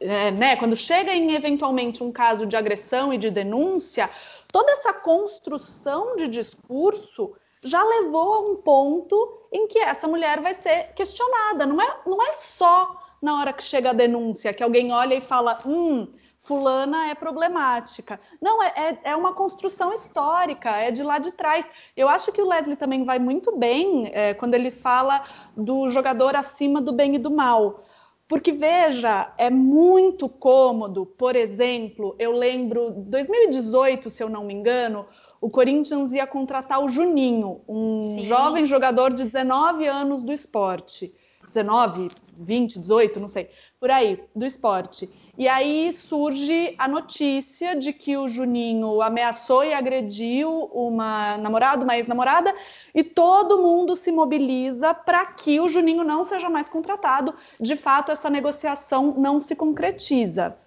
[0.00, 4.08] é, né, quando chega em eventualmente um caso de agressão e de denúncia,
[4.52, 10.54] toda essa construção de discurso já levou a um ponto em que essa mulher vai
[10.54, 11.66] ser questionada.
[11.66, 15.20] Não é, não é só na hora que chega a denúncia que alguém olha e
[15.20, 16.08] fala, hum,
[16.40, 18.18] fulana é problemática.
[18.40, 21.68] Não, é, é, é uma construção histórica, é de lá de trás.
[21.96, 25.22] Eu acho que o Leslie também vai muito bem é, quando ele fala
[25.56, 27.84] do jogador acima do bem e do mal.
[28.30, 35.04] Porque, veja, é muito cômodo, por exemplo, eu lembro, 2018, se eu não me engano,
[35.40, 38.22] o Corinthians ia contratar o Juninho, um Sim.
[38.22, 41.12] jovem jogador de 19 anos do esporte.
[41.48, 45.10] 19, 20, 18, não sei, por aí, do esporte.
[45.40, 51.96] E aí surge a notícia de que o Juninho ameaçou e agrediu uma namorada, uma
[51.96, 52.54] ex-namorada,
[52.94, 57.34] e todo mundo se mobiliza para que o Juninho não seja mais contratado.
[57.58, 60.58] De fato, essa negociação não se concretiza.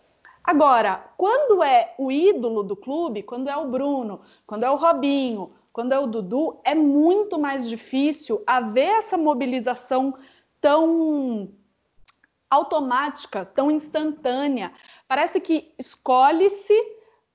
[0.44, 5.52] Agora, quando é o ídolo do clube, quando é o Bruno, quando é o Robinho,
[5.72, 10.16] quando é o Dudu, é muito mais difícil haver essa mobilização
[10.60, 11.48] tão
[12.54, 14.72] automática, tão instantânea.
[15.08, 16.74] Parece que escolhe-se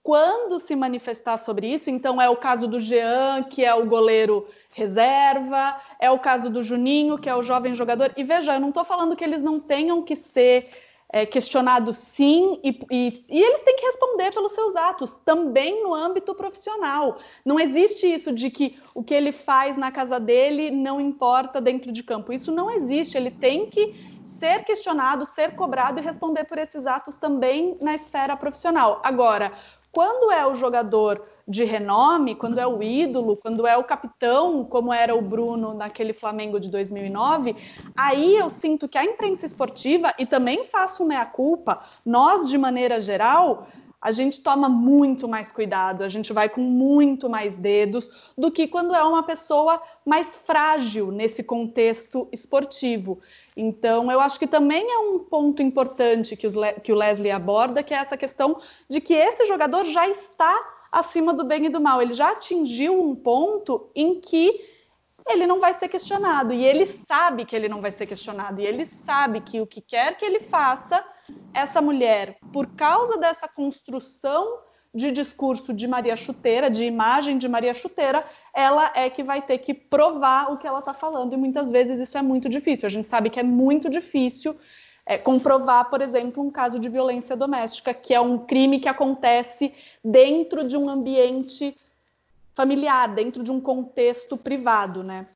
[0.02, 1.90] quando se manifestar sobre isso.
[1.90, 6.62] Então, é o caso do Jean, que é o goleiro reserva, é o caso do
[6.62, 8.12] Juninho, que é o jovem jogador.
[8.16, 10.70] E veja, eu não estou falando que eles não tenham que ser
[11.10, 15.94] é, questionados sim, e, e, e, eles têm que responder pelos seus atos, também no
[15.94, 17.18] âmbito profissional.
[17.44, 21.90] Não existe isso de que o que ele faz na casa dele não importa dentro
[21.90, 22.32] de campo.
[22.32, 23.16] Isso não existe.
[23.16, 28.36] Ele tem que ser questionado, ser cobrado e responder por esses atos também na esfera
[28.36, 29.00] profissional.
[29.04, 29.52] Agora,
[29.90, 34.92] quando é o jogador de renome, quando é o ídolo, quando é o capitão, como
[34.92, 37.56] era o Bruno naquele Flamengo de 2009,
[37.96, 43.66] aí eu sinto que a imprensa esportiva, e também faço meia-culpa, nós, de maneira geral,
[44.00, 48.68] a gente toma muito mais cuidado, a gente vai com muito mais dedos do que
[48.68, 53.18] quando é uma pessoa mais frágil nesse contexto esportivo.
[53.56, 56.46] Então, eu acho que também é um ponto importante que,
[56.82, 60.56] que o Leslie aborda, que é essa questão de que esse jogador já está
[60.92, 62.00] acima do bem e do mal.
[62.00, 64.77] Ele já atingiu um ponto em que
[65.26, 66.52] ele não vai ser questionado.
[66.52, 68.60] E ele sabe que ele não vai ser questionado.
[68.60, 71.04] E ele sabe que o que quer que ele faça,
[71.52, 74.60] essa mulher, por causa dessa construção
[74.94, 79.58] de discurso de Maria Chuteira, de imagem de Maria Chuteira, ela é que vai ter
[79.58, 81.32] que provar o que ela está falando.
[81.34, 82.86] E muitas vezes isso é muito difícil.
[82.86, 84.56] A gente sabe que é muito difícil
[85.04, 89.72] é, comprovar, por exemplo, um caso de violência doméstica, que é um crime que acontece
[90.04, 91.76] dentro de um ambiente
[92.58, 95.26] familiar, dentro de um contexto privado, né?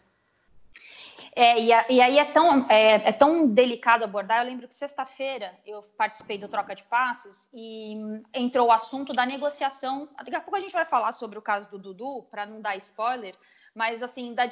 [1.34, 4.40] É, e, a, e, aí é tão, é, é, tão delicado abordar.
[4.40, 7.94] Eu lembro que sexta-feira eu participei do Troca de Passes e
[8.34, 10.08] entrou o assunto da negociação.
[10.18, 12.76] Daqui a pouco a gente vai falar sobre o caso do Dudu, para não dar
[12.76, 13.34] spoiler,
[13.72, 14.42] mas assim, da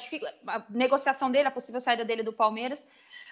[0.47, 2.87] a negociação dele, a possível saída dele do Palmeiras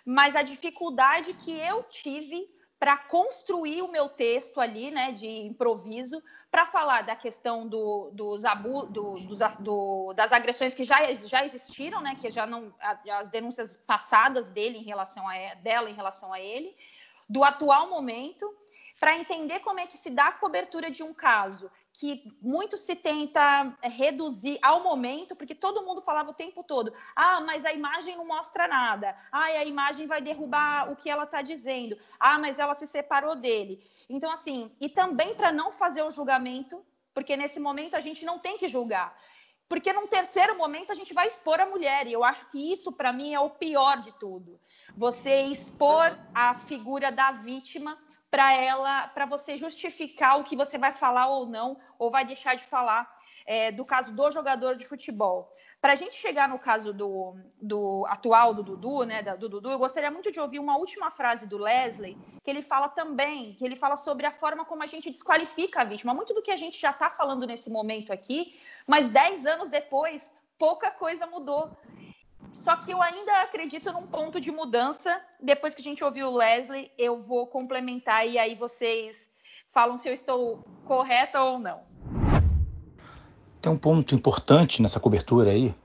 [0.06, 2.50] mas a dificuldade que eu tive
[2.80, 8.46] para construir o meu texto ali, né, de improviso, para falar da questão do, dos
[8.46, 12.74] abu, do, dos, do, das agressões que já, já existiram, né, que já não
[13.12, 16.74] as denúncias passadas dele em relação a dela em relação a ele,
[17.28, 18.50] do atual momento,
[19.00, 22.96] para entender como é que se dá a cobertura de um caso que muito se
[22.96, 28.16] tenta reduzir ao momento, porque todo mundo falava o tempo todo: ah, mas a imagem
[28.16, 32.58] não mostra nada, ah, a imagem vai derrubar o que ela está dizendo, ah, mas
[32.58, 33.84] ela se separou dele.
[34.10, 36.82] Então, assim, e também para não fazer o julgamento,
[37.14, 39.14] porque nesse momento a gente não tem que julgar.
[39.68, 42.94] Porque num terceiro momento a gente vai expor a mulher, e eu acho que isso
[42.94, 44.58] para mim é o pior de tudo.
[44.96, 47.98] Você expor a figura da vítima
[48.30, 52.56] para ela, para você justificar o que você vai falar ou não, ou vai deixar
[52.56, 53.10] de falar
[53.46, 55.52] é, do caso do jogador de futebol.
[55.82, 59.80] Para a gente chegar no caso do, do atual do Dudu, né, do Dudu, eu
[59.80, 63.76] gostaria muito de ouvir uma última frase do Leslie, que ele fala também, que ele
[63.76, 66.14] fala sobre a forma como a gente desqualifica a vítima.
[66.14, 70.32] Muito do que a gente já está falando nesse momento aqui, mas dez anos depois,
[70.60, 71.72] pouca coisa mudou.
[72.52, 75.22] Só que eu ainda acredito num ponto de mudança.
[75.42, 79.28] Depois que a gente ouviu o Leslie, eu vou complementar e aí vocês
[79.70, 81.82] falam se eu estou correta ou não.
[83.62, 85.76] Tem um ponto importante nessa cobertura aí,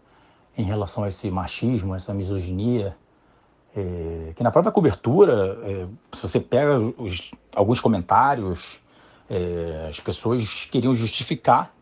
[0.56, 2.96] em relação a esse machismo, essa misoginia,
[3.76, 8.80] é, que na própria cobertura, é, se você pega os, alguns comentários,
[9.28, 11.74] é, as pessoas queriam justificar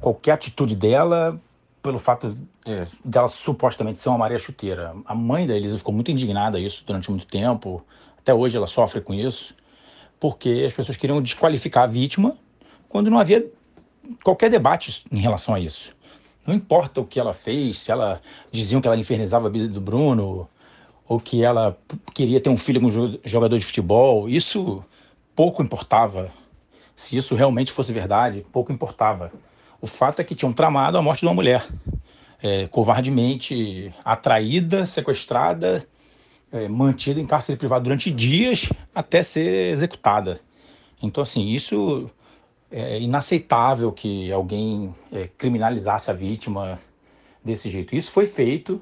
[0.00, 1.38] qualquer atitude dela
[1.84, 4.96] pelo fato é, dela supostamente ser uma Maria Chuteira.
[5.04, 7.84] A mãe da Elisa ficou muito indignada isso durante muito tempo,
[8.18, 9.54] até hoje ela sofre com isso,
[10.18, 12.38] porque as pessoas queriam desqualificar a vítima
[12.88, 13.46] quando não havia
[14.22, 15.94] qualquer debate em relação a isso.
[16.46, 18.18] Não importa o que ela fez, se ela
[18.50, 20.48] diziam que ela infernizava a vida do Bruno,
[21.06, 21.76] ou que ela
[22.14, 24.82] queria ter um filho com um jogador de futebol, isso
[25.36, 26.30] pouco importava.
[26.96, 29.30] Se isso realmente fosse verdade, pouco importava.
[29.84, 31.68] O fato é que tinham tramado a morte de uma mulher,
[32.42, 35.86] é, covardemente atraída, sequestrada,
[36.50, 40.40] é, mantida em cárcere privado durante dias até ser executada.
[41.02, 42.10] Então, assim, isso
[42.70, 46.80] é inaceitável que alguém é, criminalizasse a vítima
[47.44, 47.94] desse jeito.
[47.94, 48.80] Isso foi feito.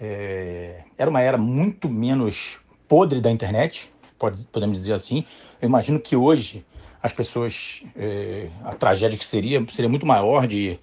[0.00, 5.24] É, era uma era muito menos podre da internet, pode, podemos dizer assim.
[5.60, 6.64] Eu imagino que hoje
[7.02, 10.78] as pessoas, é, a tragédia que seria, seria muito maior de,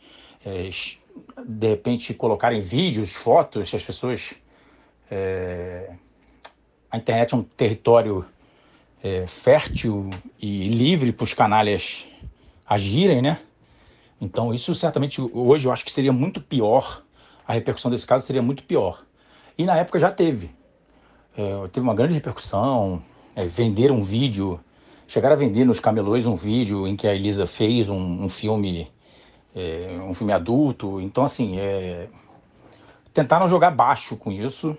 [0.46, 0.70] é,
[1.46, 4.34] de repente, colocarem vídeos, fotos, as pessoas.
[5.10, 5.92] É,
[6.90, 8.26] a internet é um território
[9.04, 10.10] é, fértil
[10.42, 12.06] e livre para os canalhas
[12.68, 13.40] agirem, né?
[14.20, 17.04] Então, isso certamente hoje eu acho que seria muito pior,
[17.48, 19.04] a repercussão desse caso seria muito pior.
[19.58, 20.50] E na época já teve.
[21.38, 23.04] É, teve uma grande repercussão,
[23.36, 24.60] é, venderam um vídeo
[25.08, 28.88] chegaram a vender nos camelôs um vídeo em que a Elisa fez um, um filme,
[29.56, 31.00] é, um filme adulto.
[31.02, 32.08] Então, assim, é,
[33.14, 34.78] tentaram jogar baixo com isso.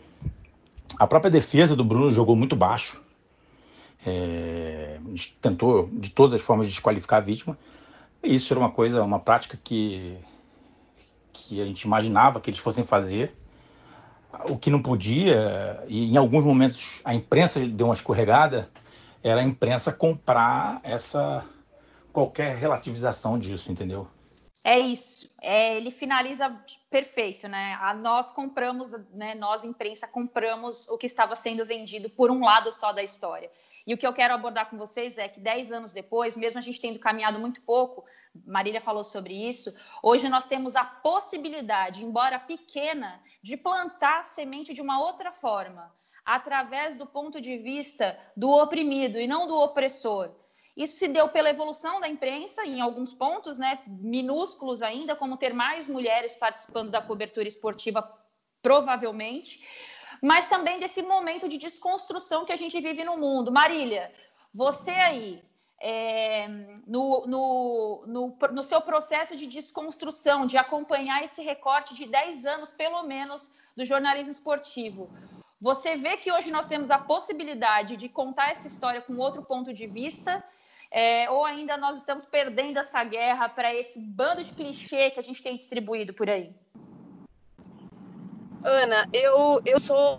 [0.99, 3.01] A própria defesa do Bruno jogou muito baixo.
[4.07, 4.99] é,
[5.41, 7.59] tentou de todas as formas desqualificar a vítima.
[8.23, 10.17] Isso era uma coisa, uma prática que,
[11.33, 13.35] que a gente imaginava que eles fossem fazer.
[14.49, 18.69] O que não podia, e em alguns momentos a imprensa deu uma escorregada,
[19.29, 21.45] era a imprensa comprar essa
[22.13, 24.09] qualquer relativização disso, entendeu?
[24.65, 25.31] É isso.
[25.41, 26.51] É, ele finaliza
[26.91, 27.79] perfeito, né?
[27.81, 29.35] A, nós compramos, né?
[29.35, 33.51] Nós, imprensa, compramos o que estava sendo vendido por um lado só da história.
[33.87, 36.63] E o que eu quero abordar com vocês é que dez anos depois, mesmo a
[36.63, 38.05] gente tendo caminhado muito pouco,
[38.45, 44.83] Marília falou sobre isso, hoje nós temos a possibilidade, embora pequena, de plantar semente de
[44.83, 45.95] uma outra forma,
[46.27, 50.35] através do ponto de vista do oprimido e não do opressor.
[50.77, 55.55] Isso se deu pela evolução da imprensa, em alguns pontos, né, minúsculos ainda, como ter
[55.55, 58.03] mais mulheres participando da cobertura esportiva,
[58.61, 59.65] provavelmente,
[60.21, 63.53] mas também desse momento de desconstrução que a gente vive no mundo.
[63.53, 64.13] Marília,
[64.53, 65.43] você aí,
[65.81, 66.49] é,
[66.87, 72.73] no, no, no, no, seu processo de desconstrução, de acompanhar esse recorte de 10 anos,
[72.73, 75.11] pelo menos, do jornalismo esportivo.
[75.61, 79.73] Você vê que hoje nós temos a possibilidade de contar essa história com outro ponto
[79.73, 80.45] de vista
[80.91, 85.23] é, ou ainda nós estamos perdendo essa guerra para esse bando de clichê que a
[85.23, 86.55] gente tem distribuído por aí?
[88.63, 90.19] Ana, eu, eu sou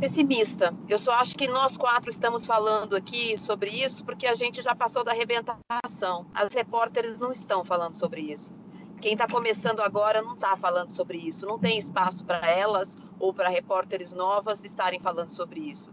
[0.00, 0.74] pessimista.
[0.88, 4.74] Eu só acho que nós quatro estamos falando aqui sobre isso porque a gente já
[4.74, 6.26] passou da arrebentação.
[6.34, 8.54] As repórteres não estão falando sobre isso.
[9.02, 11.44] Quem está começando agora não está falando sobre isso.
[11.44, 15.92] Não tem espaço para elas ou para repórteres novas estarem falando sobre isso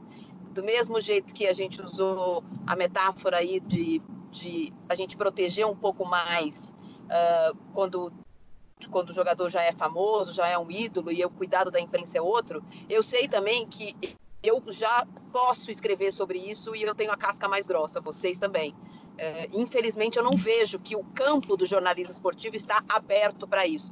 [0.52, 5.66] do mesmo jeito que a gente usou a metáfora aí de, de a gente proteger
[5.66, 8.12] um pouco mais uh, quando
[8.90, 12.18] quando o jogador já é famoso, já é um ídolo e o cuidado da imprensa
[12.18, 13.94] é outro, eu sei também que
[14.42, 18.74] eu já posso escrever sobre isso e eu tenho a casca mais grossa, vocês também.
[19.20, 23.92] Uh, infelizmente, eu não vejo que o campo do jornalismo esportivo está aberto para isso.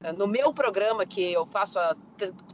[0.00, 1.94] Uh, no meu programa, que eu faço há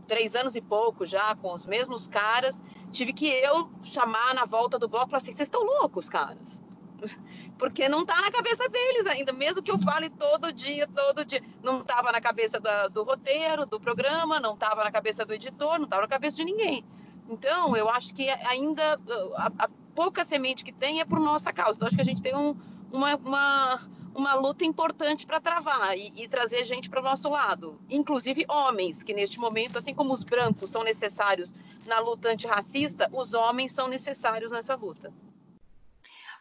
[0.09, 4.81] três anos e pouco já, com os mesmos caras, tive que eu chamar na volta
[4.81, 6.61] do bloco e falar assim: vocês estão loucos, caras?
[7.57, 11.43] Porque não está na cabeça deles ainda, mesmo que eu fale todo dia, todo dia.
[11.63, 15.79] Não estava na cabeça da, do roteiro, do programa, não estava na cabeça do editor,
[15.79, 16.85] não estava na cabeça de ninguém.
[17.29, 18.99] Então, eu acho que ainda
[19.37, 19.69] a, a
[19.99, 21.77] pouca semente que tem é por nossa causa.
[21.77, 22.55] Então, acho que a gente tem um,
[22.93, 23.83] uma, uma
[24.15, 29.05] uma luta importante para travar e, e, trazer gente para o nosso lado, inclusive homens,
[29.05, 31.55] que neste momento, assim como os brancos são necessários
[31.87, 35.13] na luta antirracista, os homens são necessários nessa luta.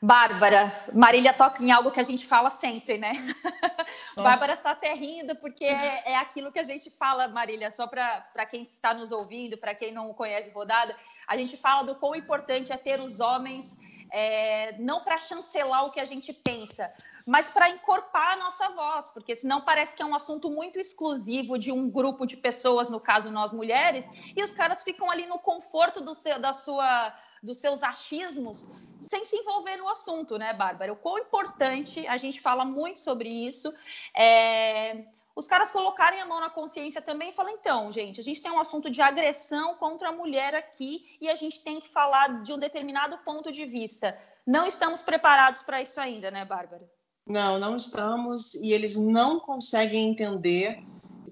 [0.02, 3.14] Bárbara, Marília toca em algo que a gente fala sempre, né?
[4.16, 8.46] Bárbara está até rindo, porque é, é, aquilo que a gente fala, Marília, só para
[8.50, 10.96] quem está nos ouvindo, para quem não conhece Rodada,
[11.28, 13.76] a gente fala do quão importante é ter os homens,
[14.12, 16.92] é, não para chancelar o que a gente pensa,
[17.26, 21.58] mas para encorpar a nossa voz, porque senão parece que é um assunto muito exclusivo
[21.58, 25.38] de um grupo de pessoas, no caso nós mulheres, e os caras ficam ali no
[25.38, 28.68] conforto do seu, da sua, dos seus achismos,
[29.02, 30.94] sem se envolver no assunto, né, Bárbara?
[30.94, 33.74] O quão importante, a gente fala muito sobre isso,
[34.16, 35.06] é,
[35.38, 38.52] os caras colocarem a mão na consciência também e falar, então, gente, a gente tem
[38.52, 42.52] um assunto de agressão contra a mulher aqui e a gente tem que falar de
[42.52, 44.18] um determinado ponto de vista.
[44.48, 46.90] Não estamos preparados para isso ainda, né, Bárbara?
[47.24, 50.80] Não, não estamos, e eles não conseguem entender,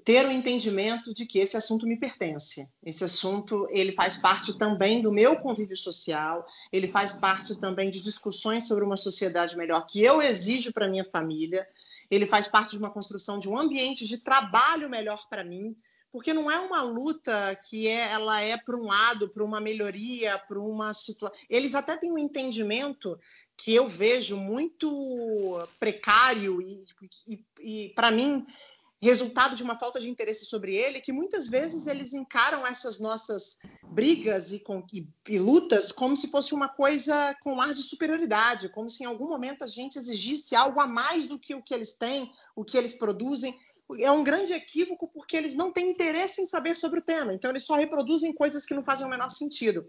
[0.03, 2.69] ter o entendimento de que esse assunto me pertence.
[2.83, 8.03] Esse assunto, ele faz parte também do meu convívio social, ele faz parte também de
[8.03, 11.67] discussões sobre uma sociedade melhor que eu exijo para minha família,
[12.09, 15.75] ele faz parte de uma construção de um ambiente de trabalho melhor para mim,
[16.11, 20.37] porque não é uma luta que é, ela é para um lado, para uma melhoria,
[20.47, 21.37] para uma situação.
[21.49, 23.19] Eles até têm um entendimento
[23.57, 26.85] que eu vejo muito precário e,
[27.27, 28.45] e, e para mim
[29.05, 33.57] resultado de uma falta de interesse sobre ele, que muitas vezes eles encaram essas nossas
[33.87, 38.69] brigas e, com, e, e, lutas como se fosse uma coisa com ar de superioridade,
[38.69, 41.73] como se em algum momento a gente exigisse algo a mais do que o que
[41.73, 43.55] eles têm, o que eles produzem.
[43.99, 47.51] É um grande equívoco porque eles não têm interesse em saber sobre o tema, então
[47.51, 49.87] eles só reproduzem coisas que não fazem o menor sentido.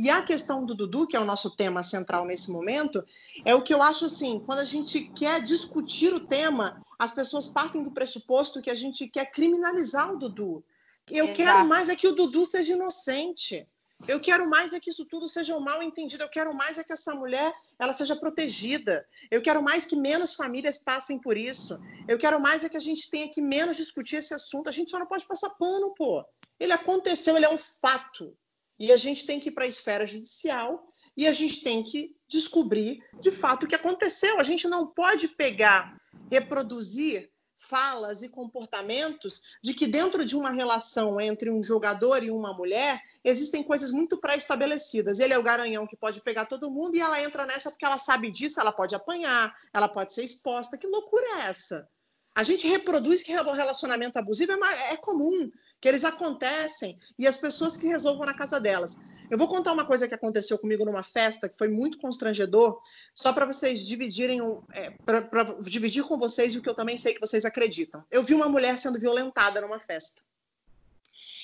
[0.00, 3.04] E a questão do Dudu, que é o nosso tema central nesse momento,
[3.44, 7.48] é o que eu acho assim, quando a gente quer discutir o tema, as pessoas
[7.48, 10.64] partem do pressuposto que a gente quer criminalizar o Dudu.
[11.10, 11.36] Eu Exato.
[11.36, 13.66] quero mais é que o Dudu seja inocente.
[14.06, 16.22] Eu quero mais é que isso tudo seja um mal entendido.
[16.22, 19.04] Eu quero mais é que essa mulher ela seja protegida.
[19.32, 21.76] Eu quero mais que menos famílias passem por isso.
[22.06, 24.68] Eu quero mais é que a gente tenha que menos discutir esse assunto.
[24.68, 26.24] A gente só não pode passar pano, pô.
[26.60, 28.36] Ele aconteceu, ele é um fato.
[28.78, 32.16] E a gente tem que ir para a esfera judicial e a gente tem que
[32.28, 34.38] descobrir de fato o que aconteceu.
[34.38, 36.00] A gente não pode pegar,
[36.30, 42.54] reproduzir falas e comportamentos de que dentro de uma relação entre um jogador e uma
[42.54, 45.18] mulher existem coisas muito pré-estabelecidas.
[45.18, 47.98] Ele é o garanhão que pode pegar todo mundo e ela entra nessa porque ela
[47.98, 50.78] sabe disso, ela pode apanhar, ela pode ser exposta.
[50.78, 51.88] Que loucura é essa?
[52.32, 55.50] A gente reproduz que o relacionamento abusivo é, é comum,
[55.80, 58.96] que eles acontecem e as pessoas que resolvam na casa delas.
[59.30, 62.80] Eu vou contar uma coisa que aconteceu comigo numa festa que foi muito constrangedor,
[63.14, 64.40] só para vocês dividirem,
[64.72, 68.02] é, para dividir com vocês o que eu também sei que vocês acreditam.
[68.10, 70.22] Eu vi uma mulher sendo violentada numa festa.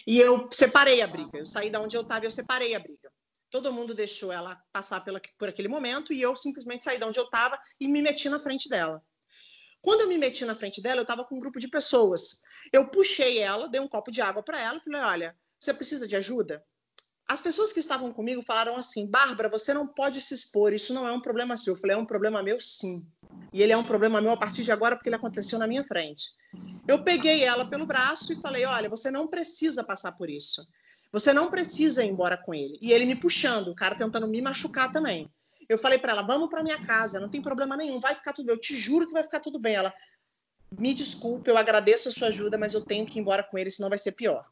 [0.07, 1.39] E eu separei a briga.
[1.39, 3.12] Eu saí da onde eu estava e eu separei a briga.
[3.51, 7.18] Todo mundo deixou ela passar pela, por aquele momento e eu simplesmente saí da onde
[7.18, 9.03] eu estava e me meti na frente dela.
[9.80, 12.41] Quando eu me meti na frente dela, eu estava com um grupo de pessoas.
[12.72, 16.06] Eu puxei ela, dei um copo de água para ela e falei: Olha, você precisa
[16.06, 16.64] de ajuda?
[17.26, 21.06] As pessoas que estavam comigo falaram assim: Bárbara, você não pode se expor, isso não
[21.06, 21.74] é um problema seu.
[21.74, 23.06] Eu falei: É um problema meu, sim.
[23.52, 25.84] E ele é um problema meu a partir de agora porque ele aconteceu na minha
[25.84, 26.30] frente.
[26.86, 30.62] Eu peguei ela pelo braço e falei: Olha, você não precisa passar por isso.
[31.12, 32.76] Você não precisa ir embora com ele.
[32.82, 35.30] E ele me puxando, o cara tentando me machucar também.
[35.68, 38.46] Eu falei para ela: vamos para minha casa, não tem problema nenhum, vai ficar tudo
[38.46, 38.54] bem.
[38.54, 39.74] Eu te juro que vai ficar tudo bem.
[39.74, 39.94] Ela,
[40.70, 43.70] me desculpe, eu agradeço a sua ajuda, mas eu tenho que ir embora com ele,
[43.70, 44.44] senão vai ser pior.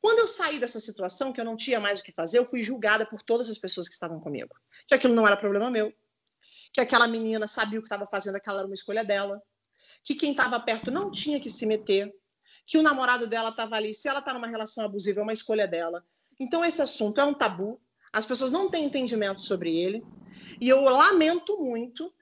[0.00, 2.60] Quando eu saí dessa situação, que eu não tinha mais o que fazer, eu fui
[2.60, 4.54] julgada por todas as pessoas que estavam comigo.
[4.86, 5.92] Que aquilo não era problema meu,
[6.72, 9.42] que aquela menina sabia o que estava fazendo, aquela era uma escolha dela,
[10.02, 12.14] que quem estava perto não tinha que se meter,
[12.66, 15.66] que o namorado dela estava ali, se ela está numa relação abusiva, é uma escolha
[15.66, 16.04] dela.
[16.38, 17.78] Então, esse assunto é um tabu,
[18.12, 20.02] as pessoas não têm entendimento sobre ele,
[20.60, 22.12] e eu lamento muito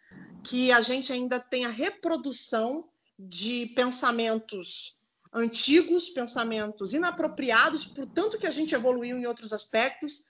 [0.42, 2.88] que a gente ainda tenha reprodução
[3.18, 5.02] de pensamentos
[5.32, 10.24] antigos, pensamentos inapropriados, por tanto que a gente evoluiu em outros aspectos,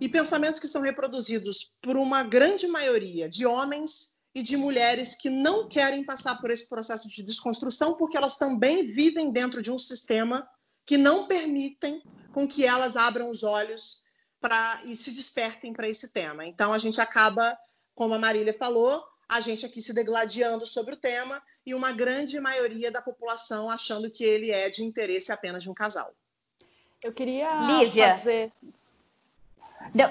[0.00, 5.30] e pensamentos que são reproduzidos por uma grande maioria de homens e de mulheres que
[5.30, 9.78] não querem passar por esse processo de desconstrução, porque elas também vivem dentro de um
[9.78, 10.46] sistema
[10.84, 14.02] que não permitem com que elas abram os olhos
[14.40, 16.44] para e se despertem para esse tema.
[16.44, 17.56] Então a gente acaba,
[17.94, 19.04] como a Marília falou,
[19.34, 24.08] a gente aqui se degladiando sobre o tema e uma grande maioria da população achando
[24.08, 26.14] que ele é de interesse apenas de um casal.
[27.02, 28.18] Eu queria Lívia.
[28.18, 28.52] fazer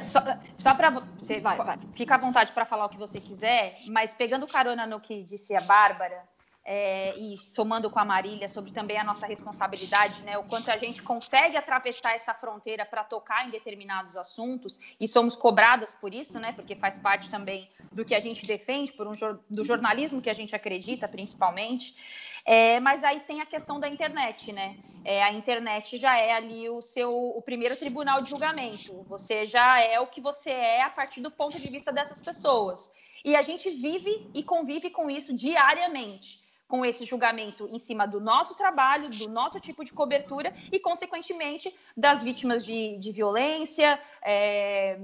[0.01, 0.19] só,
[0.59, 1.79] só para você vai, vai.
[1.93, 5.55] fica à vontade para falar o que você quiser, mas pegando carona no que disse
[5.55, 6.21] a Bárbara,
[6.65, 10.77] é, e somando com a Marília sobre também a nossa responsabilidade, né, o quanto a
[10.77, 16.39] gente consegue atravessar essa fronteira para tocar em determinados assuntos e somos cobradas por isso,
[16.39, 19.11] né, porque faz parte também do que a gente defende, por um,
[19.49, 22.41] do jornalismo que a gente acredita, principalmente.
[22.45, 24.77] É, mas aí tem a questão da internet, né?
[25.05, 29.01] É, a internet já é ali o seu o primeiro tribunal de julgamento.
[29.07, 32.91] Você já é o que você é a partir do ponto de vista dessas pessoas.
[33.23, 38.19] E a gente vive e convive com isso diariamente com esse julgamento em cima do
[38.19, 44.99] nosso trabalho, do nosso tipo de cobertura e, consequentemente, das vítimas de, de violência, é,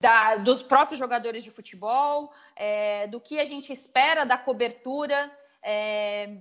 [0.00, 5.30] da, dos próprios jogadores de futebol, é, do que a gente espera da cobertura.
[5.62, 6.36] É,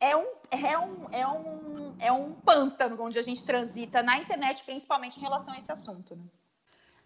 [0.00, 4.62] é um, é, um, é, um, é um pântano onde a gente transita na internet,
[4.64, 6.14] principalmente em relação a esse assunto.
[6.14, 6.24] Né?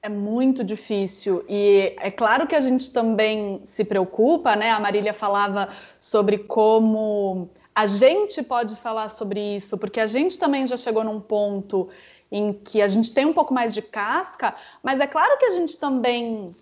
[0.01, 4.71] É muito difícil e é claro que a gente também se preocupa, né?
[4.71, 5.69] A Marília falava
[5.99, 11.21] sobre como a gente pode falar sobre isso, porque a gente também já chegou num
[11.21, 11.89] ponto
[12.31, 15.51] em que a gente tem um pouco mais de casca, mas é claro que a
[15.51, 16.55] gente também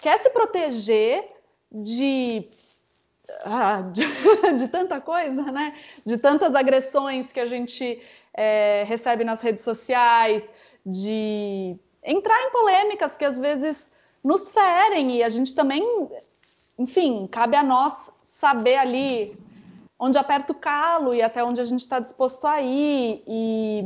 [0.00, 1.22] quer se proteger
[1.70, 2.48] de,
[3.44, 4.02] ah, de,
[4.56, 5.74] de, tanta coisa, né?
[6.06, 8.00] De tantas agressões que a gente
[8.32, 10.48] é, recebe nas redes sociais,
[10.84, 13.90] de entrar em polêmicas que às vezes
[14.22, 15.82] nos ferem e a gente também,
[16.78, 19.34] enfim, cabe a nós saber ali
[19.98, 23.22] onde aperta o calo e até onde a gente está disposto a ir.
[23.26, 23.84] E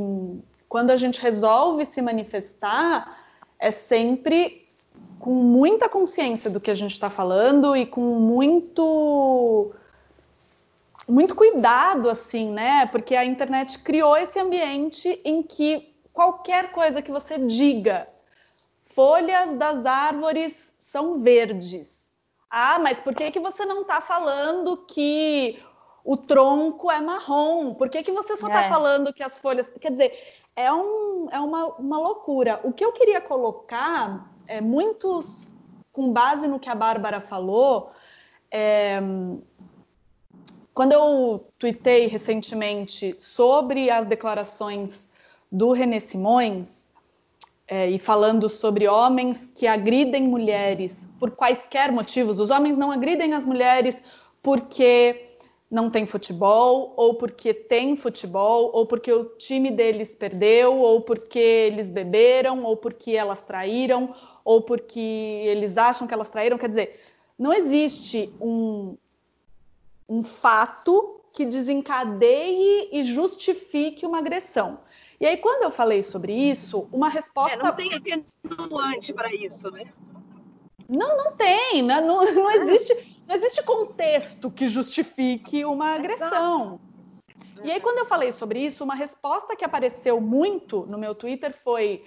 [0.68, 3.18] quando a gente resolve se manifestar,
[3.58, 4.64] é sempre
[5.18, 9.72] com muita consciência do que a gente está falando e com muito
[11.08, 12.86] muito cuidado assim, né?
[12.86, 18.08] Porque a internet criou esse ambiente em que qualquer coisa que você diga.
[18.86, 22.12] Folhas das árvores são verdes.
[22.48, 25.60] Ah, mas por que, que você não está falando que
[26.04, 27.74] o tronco é marrom?
[27.74, 28.68] Por que, que você só está é.
[28.68, 29.68] falando que as folhas.
[29.80, 32.60] Quer dizer, é, um, é uma, uma loucura.
[32.62, 35.52] O que eu queria colocar é muitos,
[35.92, 37.90] com base no que a Bárbara falou,
[38.52, 39.00] é,
[40.72, 45.08] quando eu tuitei recentemente sobre as declarações
[45.54, 46.88] do René Simões,
[47.68, 52.40] é, e falando sobre homens que agridem mulheres por quaisquer motivos.
[52.40, 54.02] Os homens não agridem as mulheres
[54.42, 55.28] porque
[55.70, 61.38] não tem futebol, ou porque tem futebol, ou porque o time deles perdeu, ou porque
[61.38, 64.12] eles beberam, ou porque elas traíram,
[64.44, 65.00] ou porque
[65.46, 66.58] eles acham que elas traíram.
[66.58, 67.00] Quer dizer,
[67.38, 68.96] não existe um,
[70.08, 74.78] um fato que desencadeie e justifique uma agressão.
[75.20, 77.58] E aí, quando eu falei sobre isso, uma resposta.
[77.58, 79.84] É, não tem atenuante para isso, né?
[80.88, 82.00] Não, não tem, né?
[82.00, 86.78] não, não, existe, não existe contexto que justifique uma agressão.
[86.78, 87.64] Exato.
[87.64, 91.54] E aí, quando eu falei sobre isso, uma resposta que apareceu muito no meu Twitter
[91.54, 92.04] foi: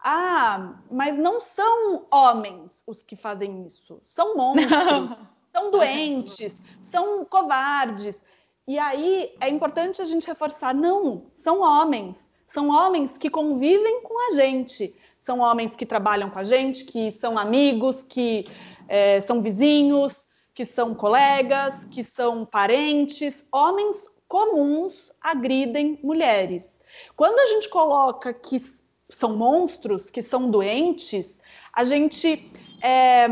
[0.00, 8.22] Ah, mas não são homens os que fazem isso, são monstros, são doentes, são covardes.
[8.68, 12.23] E aí é importante a gente reforçar: não, são homens.
[12.54, 14.94] São homens que convivem com a gente.
[15.18, 18.44] São homens que trabalham com a gente, que são amigos, que
[18.86, 20.24] é, são vizinhos,
[20.54, 23.44] que são colegas, que são parentes.
[23.50, 26.78] Homens comuns agridem mulheres.
[27.16, 28.62] Quando a gente coloca que
[29.10, 31.40] são monstros, que são doentes,
[31.72, 32.48] a gente
[32.80, 33.26] é,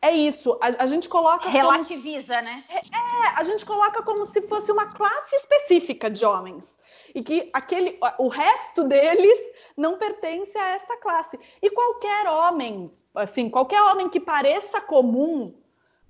[0.00, 1.50] é isso, a, a, gente coloca.
[1.50, 2.64] Relativiza, como, né?
[2.70, 6.79] É, a gente coloca como se fosse uma classe específica de homens
[7.14, 9.38] e que aquele, o resto deles
[9.76, 11.38] não pertence a esta classe.
[11.62, 15.54] E qualquer homem, assim, qualquer homem que pareça comum,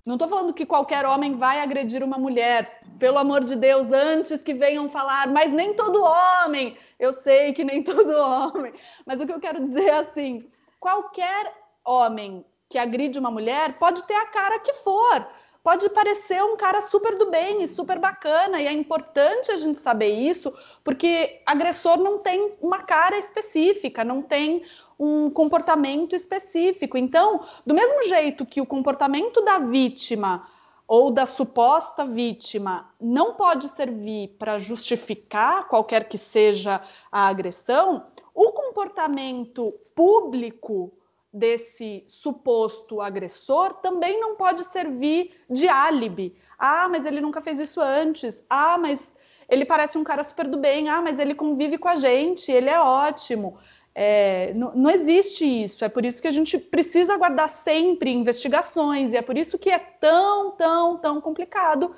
[0.04, 4.42] não estou falando que qualquer homem vai agredir uma mulher, pelo amor de Deus, antes
[4.42, 8.72] que venham falar, mas nem todo homem, eu sei que nem todo homem,
[9.06, 11.52] mas o que eu quero dizer é assim: qualquer
[11.84, 15.26] homem que agride uma mulher pode ter a cara que for,
[15.62, 19.78] pode parecer um cara super do bem e super bacana, e é importante a gente
[19.78, 20.52] saber isso,
[20.82, 24.64] porque agressor não tem uma cara específica, não tem
[24.98, 26.98] um comportamento específico.
[26.98, 30.46] Então, do mesmo jeito que o comportamento da vítima
[30.86, 36.82] ou da suposta vítima não pode servir para justificar qualquer que seja
[37.12, 38.04] a agressão,
[38.34, 40.92] o comportamento público
[41.32, 46.32] desse suposto agressor também não pode servir de álibi.
[46.58, 48.44] Ah, mas ele nunca fez isso antes.
[48.50, 49.06] Ah, mas
[49.48, 50.88] ele parece um cara super do bem.
[50.88, 53.58] Ah, mas ele convive com a gente, ele é ótimo.
[53.94, 55.84] É, não, não, existe isso.
[55.84, 59.70] É por isso que a gente precisa guardar sempre investigações, e é por isso que
[59.70, 61.94] é tão, tão, tão complicado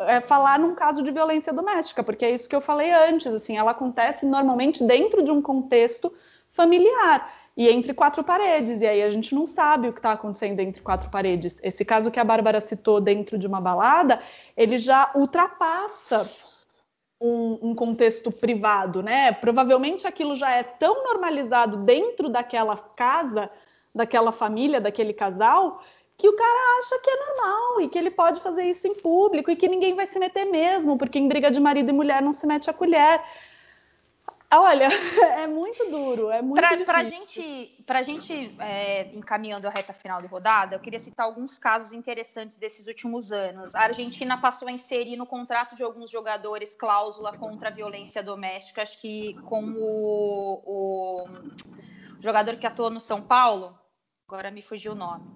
[0.00, 3.26] é, falar num caso de violência doméstica, porque é isso que eu falei antes.
[3.28, 6.12] Assim, ela acontece normalmente dentro de um contexto
[6.50, 8.80] familiar e entre quatro paredes.
[8.80, 11.60] E aí a gente não sabe o que está acontecendo entre quatro paredes.
[11.62, 14.22] Esse caso que a Bárbara citou dentro de uma balada,
[14.56, 16.30] ele já ultrapassa
[17.20, 19.30] um, um, contexto privado, né?
[19.32, 23.50] Provavelmente aquilo já é tão normalizado dentro daquela casa,
[23.94, 25.82] daquela família, daquele casal,
[26.16, 29.50] que o cara acha que é normal e que ele pode fazer isso em público
[29.50, 32.32] e que ninguém vai se meter mesmo, porque em briga de marido e mulher não
[32.32, 33.22] se mete a colher.
[34.52, 34.88] Olha,
[35.38, 36.86] é muito duro, é muito pra, difícil.
[36.86, 41.56] Para gente, pra gente é, encaminhando a reta final de rodada, eu queria citar alguns
[41.56, 43.74] casos interessantes desses últimos anos.
[43.76, 48.82] A Argentina passou a inserir no contrato de alguns jogadores cláusula contra a violência doméstica,
[48.82, 51.28] acho que com o, o
[52.18, 53.78] jogador que atuou no São Paulo,
[54.26, 55.30] agora me fugiu o nome.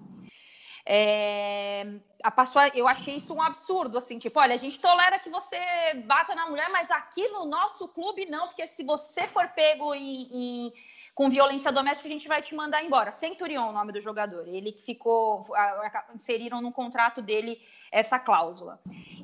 [0.87, 1.87] É,
[2.21, 5.57] a passou, eu achei isso um absurdo, assim, tipo, olha, a gente tolera que você
[6.05, 10.27] bata na mulher, mas aqui no nosso clube não, porque se você for pego em,
[10.31, 10.73] em,
[11.15, 13.11] com violência doméstica, a gente vai te mandar embora.
[13.11, 15.43] Centurion, o nome do jogador, ele que ficou,
[16.13, 17.59] inseriram no contrato dele
[17.91, 18.79] essa cláusula.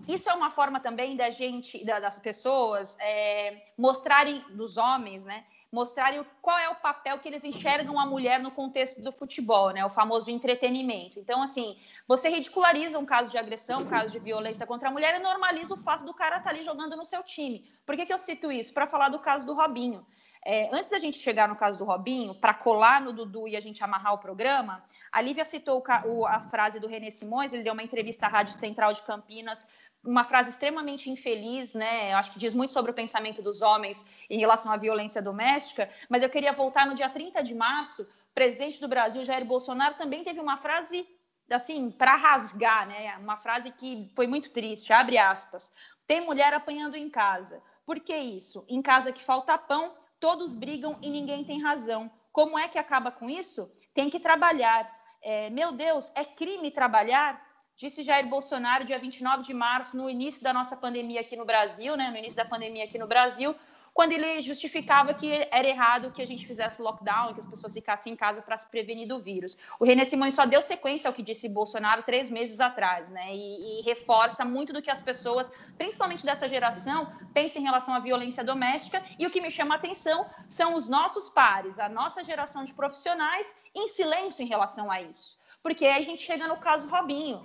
[0.07, 6.25] Isso é uma forma também da gente, das pessoas, é, mostrarem, dos homens, né, mostrarem
[6.41, 9.85] qual é o papel que eles enxergam a mulher no contexto do futebol, né?
[9.85, 11.17] O famoso entretenimento.
[11.17, 15.15] Então, assim, você ridiculariza um caso de agressão, um caso de violência contra a mulher
[15.15, 17.71] e normaliza o fato do cara estar tá ali jogando no seu time.
[17.85, 18.73] Por que, que eu cito isso?
[18.73, 20.05] Para falar do caso do Robinho.
[20.43, 23.59] É, antes da gente chegar no caso do Robinho, para colar no Dudu e a
[23.59, 27.73] gente amarrar o programa, a Lívia citou o, a frase do René Simões, ele deu
[27.73, 29.67] uma entrevista à Rádio Central de Campinas,
[30.03, 32.11] uma frase extremamente infeliz, né?
[32.11, 35.89] Eu acho que diz muito sobre o pensamento dos homens em relação à violência doméstica,
[36.09, 39.95] mas eu queria voltar no dia 30 de março, o presidente do Brasil, Jair Bolsonaro,
[39.95, 41.07] também teve uma frase
[41.49, 43.17] assim, para rasgar, né?
[43.17, 45.71] Uma frase que foi muito triste, abre aspas.
[46.07, 47.61] Tem mulher apanhando em casa.
[47.85, 48.63] Por que isso?
[48.69, 52.09] Em casa que falta pão, todos brigam e ninguém tem razão.
[52.31, 53.69] Como é que acaba com isso?
[53.93, 54.89] Tem que trabalhar.
[55.21, 57.50] É, meu Deus, é crime trabalhar?
[57.81, 61.97] Disse Jair Bolsonaro, dia 29 de março, no início da nossa pandemia aqui no Brasil,
[61.97, 62.11] né?
[62.11, 63.55] No início da pandemia aqui no Brasil,
[63.91, 68.13] quando ele justificava que era errado que a gente fizesse lockdown, que as pessoas ficassem
[68.13, 69.57] em casa para se prevenir do vírus.
[69.79, 73.33] O René Simões só deu sequência ao que disse Bolsonaro três meses atrás, né?
[73.33, 77.99] E, e reforça muito do que as pessoas, principalmente dessa geração, pensam em relação à
[77.99, 79.03] violência doméstica.
[79.17, 82.75] E o que me chama a atenção são os nossos pares, a nossa geração de
[82.75, 85.39] profissionais, em silêncio em relação a isso.
[85.63, 87.43] Porque aí a gente chega no caso Robinho.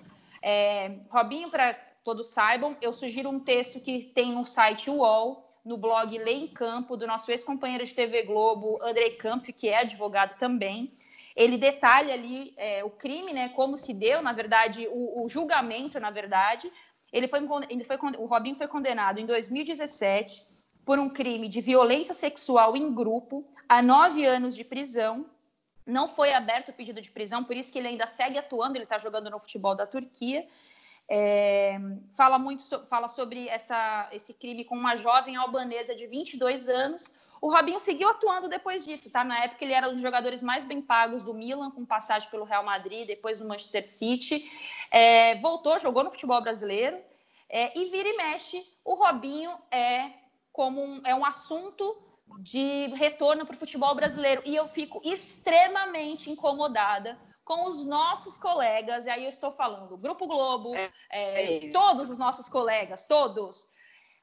[0.48, 1.74] É, Robinho, para
[2.04, 6.46] todos saibam, eu sugiro um texto que tem no site UOL, no blog Lei em
[6.46, 10.92] Campo, do nosso ex-companheiro de TV Globo, Andrei Kampf, que é advogado também.
[11.34, 15.98] Ele detalha ali é, o crime, né, como se deu, na verdade, o, o julgamento,
[15.98, 16.72] na verdade.
[17.12, 20.44] Ele foi, ele foi, o Robinho foi condenado em 2017
[20.84, 25.26] por um crime de violência sexual em grupo a nove anos de prisão.
[25.86, 28.76] Não foi aberto o pedido de prisão, por isso que ele ainda segue atuando.
[28.76, 30.46] Ele está jogando no futebol da Turquia.
[31.08, 31.78] É,
[32.16, 37.14] fala muito so, fala sobre essa, esse crime com uma jovem albanesa de 22 anos.
[37.40, 39.22] O Robinho seguiu atuando depois disso, tá?
[39.22, 42.44] Na época ele era um dos jogadores mais bem pagos do Milan, com passagem pelo
[42.44, 44.50] Real Madrid, depois no Manchester City.
[44.90, 46.98] É, voltou, jogou no futebol brasileiro.
[47.48, 50.10] É, e vira e mexe, o Robinho é
[50.52, 51.96] como um, é um assunto
[52.40, 54.42] de retorno para o futebol brasileiro.
[54.44, 60.26] E eu fico extremamente incomodada com os nossos colegas, e aí eu estou falando Grupo
[60.26, 63.68] Globo, é, é, é todos os nossos colegas, todos.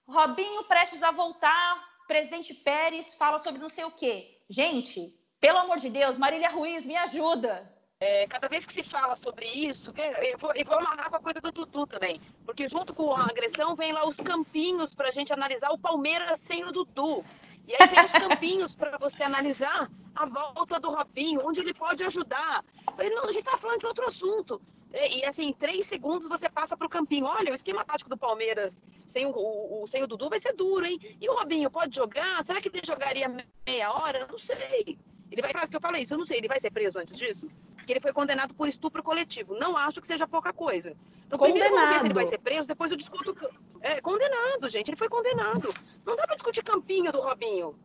[0.06, 4.42] Robinho prestes a voltar, presidente Pérez fala sobre não sei o quê.
[4.50, 7.72] Gente, pelo amor de Deus, Marília Ruiz, me ajuda.
[8.00, 11.22] É, cada vez que se fala sobre isso, eu vou, eu vou amarrar com a
[11.22, 15.12] coisa do Dudu também, porque junto com a agressão vem lá os campinhos para a
[15.12, 17.24] gente analisar o Palmeiras sem o Dudu.
[17.68, 22.04] E aí tem os campinhos para você analisar a volta do Robinho, onde ele pode
[22.04, 22.64] ajudar.
[22.98, 24.62] Não, a gente está falando de outro assunto.
[24.94, 27.26] E, e, assim, em três segundos você passa para o campinho.
[27.26, 30.86] Olha, o esquema tático do Palmeiras sem o, o, sem o Dudu vai ser duro,
[30.86, 31.00] hein?
[31.22, 32.44] E o Robinho pode jogar?
[32.44, 33.28] Será que ele jogaria
[33.66, 34.28] meia hora?
[34.30, 34.98] Não sei.
[35.32, 37.48] Ele vai, que eu falei isso, eu não sei, ele vai ser preso antes disso?
[37.84, 39.56] Porque ele foi condenado por estupro coletivo.
[39.60, 40.96] Não acho que seja pouca coisa.
[41.28, 41.70] Então, condenado.
[41.70, 43.36] primeiro ver se ele vai ser preso, depois eu discuto.
[43.82, 45.74] É, condenado, gente, ele foi condenado.
[46.06, 47.78] Não dá para discutir campinho do Robinho.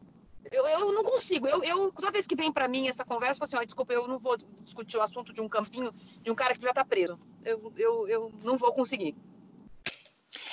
[0.53, 1.49] Eu, eu não consigo.
[1.49, 3.93] Eu, eu, toda vez que vem para mim essa conversa, eu falo assim: oh, desculpa,
[3.93, 5.93] eu não vou discutir o assunto de um campinho
[6.23, 7.19] de um cara que já está preso.
[7.45, 9.17] Eu, eu, eu não vou conseguir.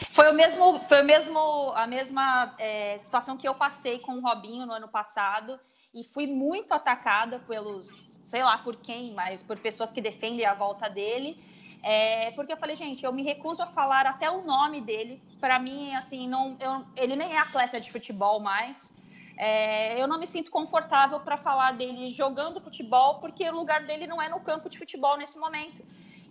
[0.09, 4.21] Foi o mesmo, foi o mesmo, a mesma é, situação que eu passei com o
[4.21, 5.59] Robinho no ano passado
[5.95, 10.53] e fui muito atacada pelos, sei lá por quem, mas por pessoas que defendem a
[10.53, 11.41] volta dele.
[11.81, 15.23] É, porque eu falei, gente, eu me recuso a falar até o nome dele.
[15.39, 18.93] Para mim, assim, não, eu, ele nem é atleta de futebol mais.
[19.37, 24.05] É, eu não me sinto confortável para falar dele jogando futebol, porque o lugar dele
[24.05, 25.81] não é no campo de futebol nesse momento.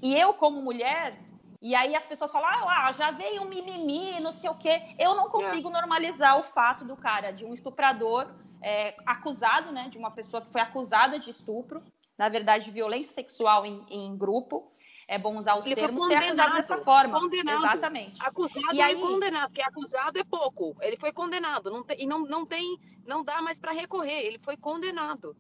[0.03, 1.19] E eu, como mulher,
[1.63, 4.95] e aí as pessoas falam, ah, já veio um mimimi, não sei o quê.
[4.99, 5.73] Eu não consigo é.
[5.73, 8.29] normalizar o fato do cara, de um estuprador
[8.65, 11.83] é, acusado, né, de uma pessoa que foi acusada de estupro,
[12.17, 14.73] na verdade, de violência sexual em, em grupo
[15.07, 17.21] é bom usar os ele termos, ser acusado dessa forma.
[17.21, 17.59] Condenado.
[17.59, 18.25] Exatamente.
[18.25, 18.97] Acusado e aí...
[18.97, 20.75] condenado, porque acusado é pouco.
[20.81, 24.39] Ele foi condenado, não tem, e não, não tem, não dá mais para recorrer, ele
[24.39, 25.37] foi condenado.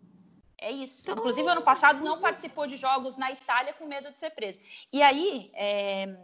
[0.59, 1.03] É isso.
[1.03, 1.17] Então...
[1.17, 4.61] Inclusive, ano passado não participou de jogos na Itália com medo de ser preso.
[4.93, 6.15] E aí, é...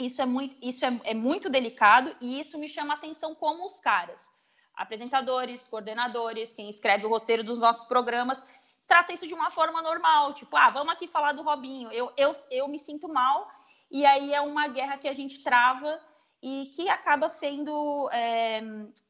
[0.00, 3.64] isso, é muito, isso é, é muito delicado e isso me chama a atenção como
[3.64, 4.32] os caras,
[4.76, 8.44] apresentadores, coordenadores, quem escreve o roteiro dos nossos programas,
[8.86, 11.90] trata isso de uma forma normal, tipo, ah, vamos aqui falar do Robinho.
[11.90, 13.48] Eu, eu, eu me sinto mal,
[13.90, 16.00] e aí é uma guerra que a gente trava
[16.42, 18.60] e que acaba sendo é,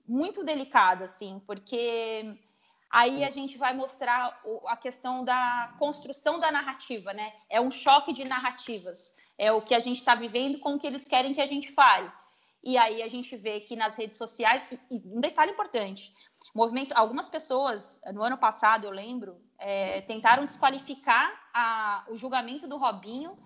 [0.07, 2.37] muito delicada, assim, porque
[2.91, 7.33] aí a gente vai mostrar a questão da construção da narrativa, né?
[7.51, 9.15] É um choque de narrativas.
[9.37, 11.73] É o que a gente está vivendo com o que eles querem que a gente
[11.73, 12.09] fale.
[12.65, 16.15] E aí a gente vê que nas redes sociais, e, e um detalhe importante,
[16.55, 22.79] movimento, algumas pessoas, no ano passado, eu lembro, é, tentaram desqualificar a, o julgamento do
[22.79, 23.37] Robinho,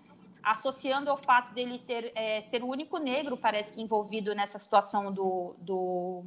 [0.43, 5.11] associando ao fato dele ter, é, ser o único negro, parece que, envolvido nessa situação
[5.11, 6.23] do, do,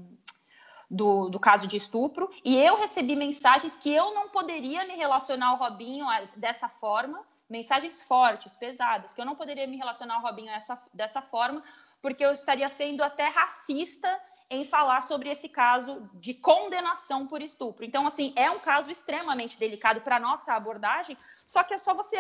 [0.91, 2.31] do, do, caso de estupro.
[2.45, 8.03] E eu recebi mensagens que eu não poderia me relacionar ao Robinho dessa forma, mensagens
[8.03, 11.63] fortes, pesadas, que eu não poderia me relacionar ao Robinho essa, dessa forma,
[12.03, 17.87] porque eu estaria sendo até racista em falar sobre esse caso de condenação por estupro.
[17.87, 21.95] Então, assim, é um caso extremamente delicado para a nossa abordagem, só que é só
[21.95, 22.19] você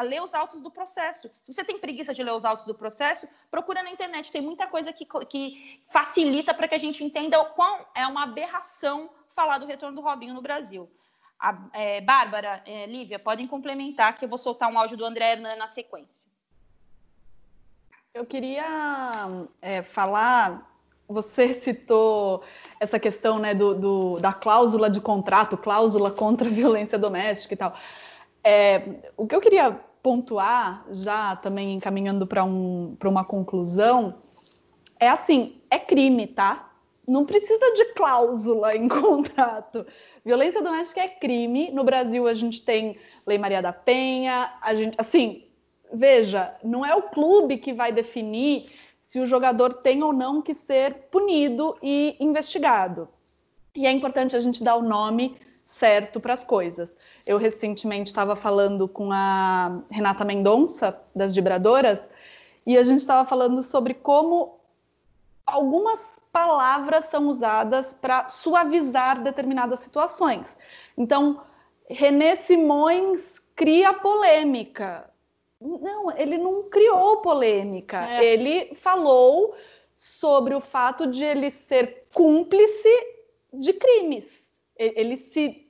[0.00, 1.30] ler os autos do processo.
[1.44, 4.66] Se você tem preguiça de ler os autos do processo, procura na internet, tem muita
[4.66, 9.58] coisa que, que facilita para que a gente entenda o quão é uma aberração falar
[9.58, 10.90] do retorno do Robinho no Brasil.
[11.38, 15.34] A, é, Bárbara, é, Lívia, podem complementar que eu vou soltar um áudio do André
[15.34, 16.28] Hernan na sequência.
[18.12, 19.28] Eu queria
[19.62, 20.68] é, falar
[21.08, 22.42] você citou
[22.78, 27.56] essa questão né, do, do, da cláusula de contrato, cláusula contra a violência doméstica e
[27.56, 27.74] tal.
[28.42, 28.82] É,
[29.16, 34.16] o que eu queria pontuar, já também encaminhando para um, uma conclusão,
[34.98, 36.68] é assim: é crime, tá?
[37.06, 39.86] Não precisa de cláusula em contrato.
[40.24, 41.70] Violência doméstica é crime.
[41.70, 45.44] No Brasil, a gente tem Lei Maria da Penha, a gente, assim,
[45.92, 48.70] veja, não é o clube que vai definir
[49.06, 53.08] se o jogador tem ou não que ser punido e investigado.
[53.74, 55.36] E é importante a gente dar o nome
[55.66, 56.96] certo para as coisas.
[57.26, 62.00] Eu recentemente estava falando com a Renata Mendonça, das Vibradoras,
[62.66, 64.60] e a gente estava falando sobre como
[65.46, 70.56] algumas palavras são usadas para suavizar determinadas situações.
[70.96, 71.40] Então,
[71.88, 75.09] René Simões cria polêmica.
[75.60, 78.08] Não, ele não criou polêmica.
[78.08, 78.24] É.
[78.24, 79.54] Ele falou
[79.96, 82.88] sobre o fato de ele ser cúmplice
[83.52, 84.48] de crimes.
[84.74, 85.66] Ele se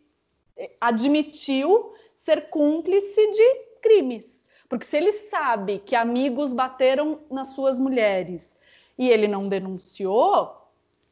[0.57, 4.49] eh, admitiu ser cúmplice de crimes.
[4.69, 8.57] Porque se ele sabe que amigos bateram nas suas mulheres
[8.97, 10.57] e ele não denunciou,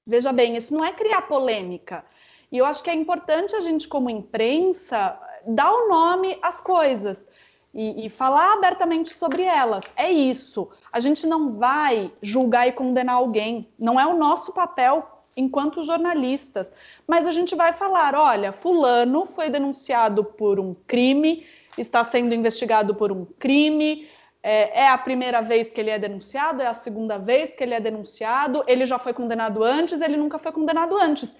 [0.07, 2.05] veja bem, isso não é criar polêmica.
[2.53, 7.27] E eu acho que é importante a gente, como imprensa, dar o nome às coisas
[7.75, 9.85] e, e, falar abertamente sobre elas.
[9.97, 10.71] É isso.
[10.93, 13.69] A gente não vai julgar e condenar alguém.
[13.79, 15.07] Não é o nosso papel
[15.37, 16.73] enquanto jornalistas.
[17.07, 21.47] Mas a gente vai falar: olha, Fulano foi denunciado por um crime,
[21.77, 24.09] está sendo investigado por um crime.
[24.41, 27.75] É, é, a primeira vez que ele é denunciado, é a segunda vez que ele
[27.75, 31.35] é denunciado, ele já foi condenado antes, ele nunca foi condenado antes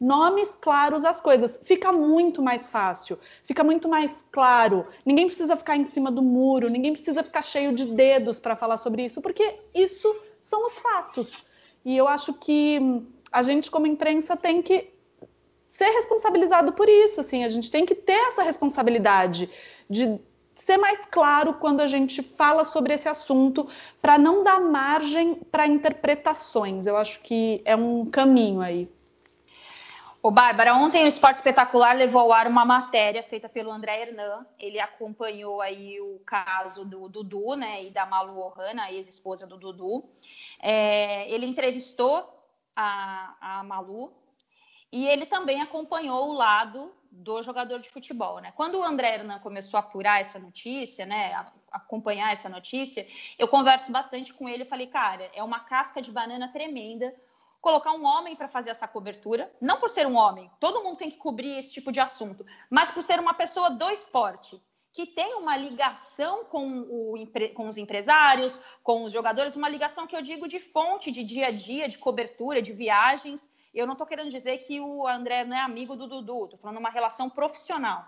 [0.00, 1.58] nomes claros às coisas.
[1.64, 4.86] Fica muito mais fácil, fica muito mais claro.
[5.04, 8.76] Ninguém precisa ficar em cima do muro, ninguém precisa ficar cheio de dedos para falar
[8.76, 10.08] sobre isso, porque isso
[10.48, 11.46] são os fatos.
[11.84, 14.90] E eu acho que a gente, como imprensa, tem que
[15.68, 17.20] ser responsabilizado por isso.
[17.20, 19.50] Assim, a gente tem que ter essa responsabilidade
[19.88, 20.18] de
[20.54, 23.68] ser mais claro quando a gente fala sobre esse assunto,
[24.00, 26.86] para não dar margem para interpretações.
[26.86, 28.88] Eu acho que é um caminho aí.
[30.26, 34.44] Ô, Bárbara, ontem o Esporte Espetacular levou ao ar uma matéria feita pelo André Hernan.
[34.58, 40.04] Ele acompanhou aí o caso do Dudu, né, e da Malu Ohana, ex-esposa do Dudu.
[40.60, 42.28] É, ele entrevistou
[42.74, 44.12] a, a Malu
[44.90, 48.52] e ele também acompanhou o lado do jogador de futebol, né?
[48.56, 53.06] Quando o André Hernan começou a apurar essa notícia, né, a acompanhar essa notícia,
[53.38, 57.14] eu converso bastante com ele e falei, cara, é uma casca de banana tremenda
[57.66, 61.10] colocar um homem para fazer essa cobertura, não por ser um homem, todo mundo tem
[61.10, 64.62] que cobrir esse tipo de assunto, mas por ser uma pessoa do esporte,
[64.92, 67.14] que tem uma ligação com, o,
[67.56, 71.48] com os empresários, com os jogadores, uma ligação que eu digo de fonte, de dia
[71.48, 73.50] a dia, de cobertura, de viagens.
[73.74, 76.78] Eu não estou querendo dizer que o André não é amigo do Dudu, estou falando
[76.78, 78.06] uma relação profissional.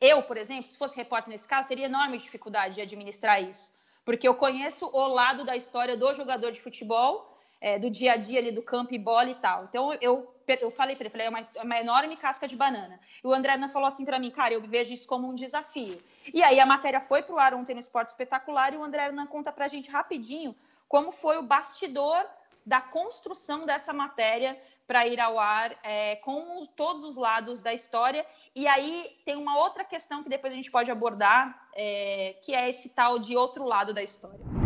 [0.00, 3.72] Eu, por exemplo, se fosse repórter nesse caso, teria enorme dificuldade de administrar isso,
[4.04, 7.29] porque eu conheço o lado da história do jogador de futebol
[7.60, 9.64] é, do dia a dia ali do campo e bola e tal.
[9.64, 12.98] Então eu, eu falei para ele, falei, é uma, é uma, enorme casca de banana.
[13.22, 15.98] E o André falou assim para mim, cara, eu vejo isso como um desafio.
[16.32, 19.12] E aí a matéria foi para o ar ontem no Esporte Espetacular e o André
[19.12, 20.56] não conta para a gente rapidinho
[20.88, 22.26] como foi o bastidor
[22.66, 28.26] da construção dessa matéria para ir ao ar é, com todos os lados da história.
[28.54, 32.68] E aí tem uma outra questão que depois a gente pode abordar, é, que é
[32.68, 34.59] esse tal de outro lado da história.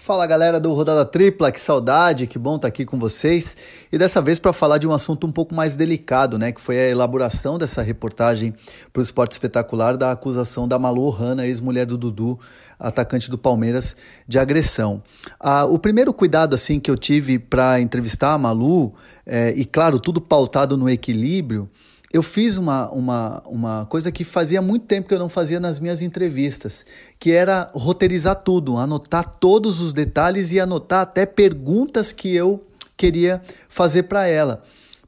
[0.00, 3.56] Fala galera do Rodada Tripla, que saudade, que bom estar tá aqui com vocês.
[3.90, 6.52] E dessa vez para falar de um assunto um pouco mais delicado, né?
[6.52, 8.54] Que foi a elaboração dessa reportagem
[8.92, 12.38] para o Esporte Espetacular da acusação da Malu Hanna, ex-mulher do Dudu,
[12.78, 13.96] atacante do Palmeiras,
[14.26, 15.02] de agressão.
[15.38, 18.94] Ah, o primeiro cuidado assim que eu tive para entrevistar a Malu,
[19.26, 21.68] é, e claro, tudo pautado no equilíbrio,
[22.12, 25.78] eu fiz uma, uma, uma coisa que fazia muito tempo que eu não fazia nas
[25.78, 26.86] minhas entrevistas,
[27.18, 33.42] que era roteirizar tudo, anotar todos os detalhes e anotar até perguntas que eu queria
[33.68, 34.62] fazer para ela.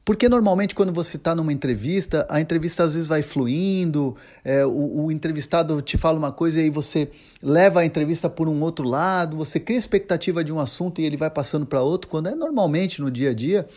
[0.05, 5.05] Porque normalmente quando você está numa entrevista, a entrevista às vezes vai fluindo, é, o,
[5.05, 7.11] o, entrevistado te fala uma coisa e aí você
[7.43, 11.17] leva a entrevista por um outro lado, você cria expectativa de um assunto e ele
[11.17, 13.69] vai passando para outro, quando é normalmente no dia a dia.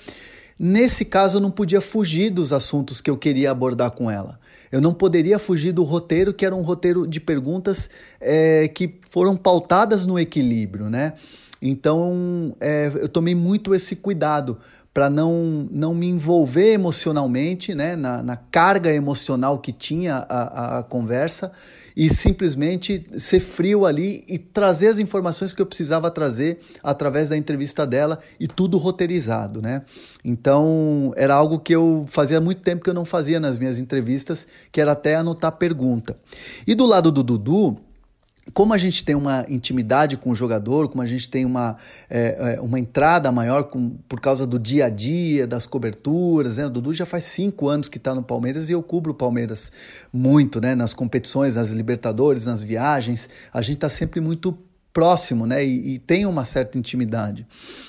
[0.66, 4.40] Nesse caso, eu não podia fugir dos assuntos que eu queria abordar com ela.
[4.72, 9.36] Eu não poderia fugir do roteiro, que era um roteiro de perguntas é, que foram
[9.36, 11.16] pautadas no equilíbrio, né?
[11.62, 14.58] Então, é, eu tomei muito esse cuidado
[14.94, 20.84] para não, não me envolver emocionalmente, né, na, na carga emocional que tinha a, a,
[20.84, 21.52] conversa
[21.98, 27.38] e simplesmente ser frio ali e trazer as informações que eu precisava trazer através da
[27.38, 29.82] entrevista dela e tudo roteirizado, né?
[30.24, 34.48] Então era algo que eu fazia muito tempo que eu não fazia nas minhas entrevistas,
[34.72, 36.18] que era até anotar pergunta.
[36.68, 37.80] E do lado do Dudu,
[38.52, 41.78] como a gente tem uma intimidade com o jogador, como a gente tem uma,
[42.10, 46.66] é, é, uma entrada maior com, por causa do dia a dia, das coberturas, né?
[46.66, 49.72] O Dudu já faz cinco anos que está no Palmeiras e eu cubro o Palmeiras
[50.12, 50.76] muito, né?
[50.76, 53.30] Nas competições, nas Libertadores, nas viagens.
[53.54, 54.58] A gente está sempre muito
[54.94, 55.66] próximo, né?
[55.66, 57.48] E, e, tem uma certa intimidade.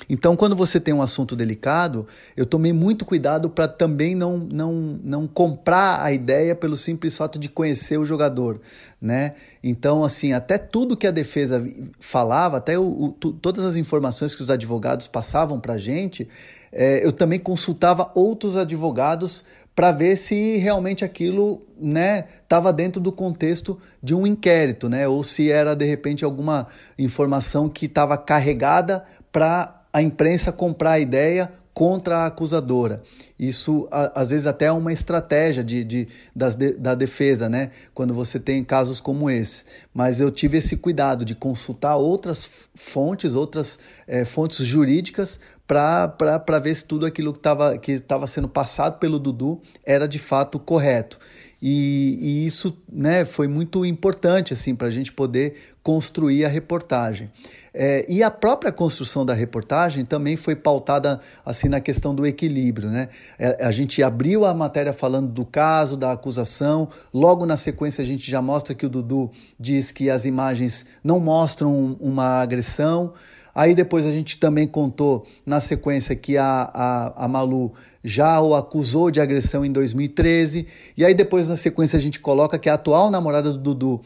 [0.08, 4.98] Então, quando você tem um assunto delicado, eu tomei muito cuidado para também não, não,
[5.04, 8.58] não comprar a ideia pelo simples fato de conhecer o jogador,
[9.00, 9.34] né?
[9.62, 11.62] Então, assim, até tudo que a defesa
[12.00, 16.26] falava, até o, o, todas as informações que os advogados passavam para a gente,
[16.72, 19.44] é, eu também consultava outros advogados
[19.74, 25.08] para ver se realmente aquilo né estava dentro do contexto de um inquérito, né?
[25.08, 26.68] Ou se era de repente alguma
[26.98, 33.02] informação que estava carregada para a imprensa comprar a ideia contra a acusadora.
[33.36, 37.72] Isso, às vezes, até é uma estratégia de, de, das de, da defesa, né?
[37.92, 39.64] Quando você tem casos como esse.
[39.92, 46.74] Mas eu tive esse cuidado de consultar outras fontes, outras é, fontes jurídicas, para ver
[46.74, 51.18] se tudo aquilo que estava que sendo passado pelo Dudu era de fato correto.
[51.66, 57.30] E, e isso né, foi muito importante assim, para a gente poder construir a reportagem.
[57.72, 62.90] É, e a própria construção da reportagem também foi pautada assim na questão do equilíbrio.
[62.90, 63.08] Né?
[63.38, 68.06] É, a gente abriu a matéria falando do caso, da acusação, logo na sequência a
[68.06, 73.14] gente já mostra que o Dudu diz que as imagens não mostram uma agressão.
[73.54, 78.54] Aí depois a gente também contou na sequência que a, a, a Malu já o
[78.54, 80.66] acusou de agressão em 2013.
[80.96, 84.00] E aí depois na sequência a gente coloca que a atual namorada do Dudu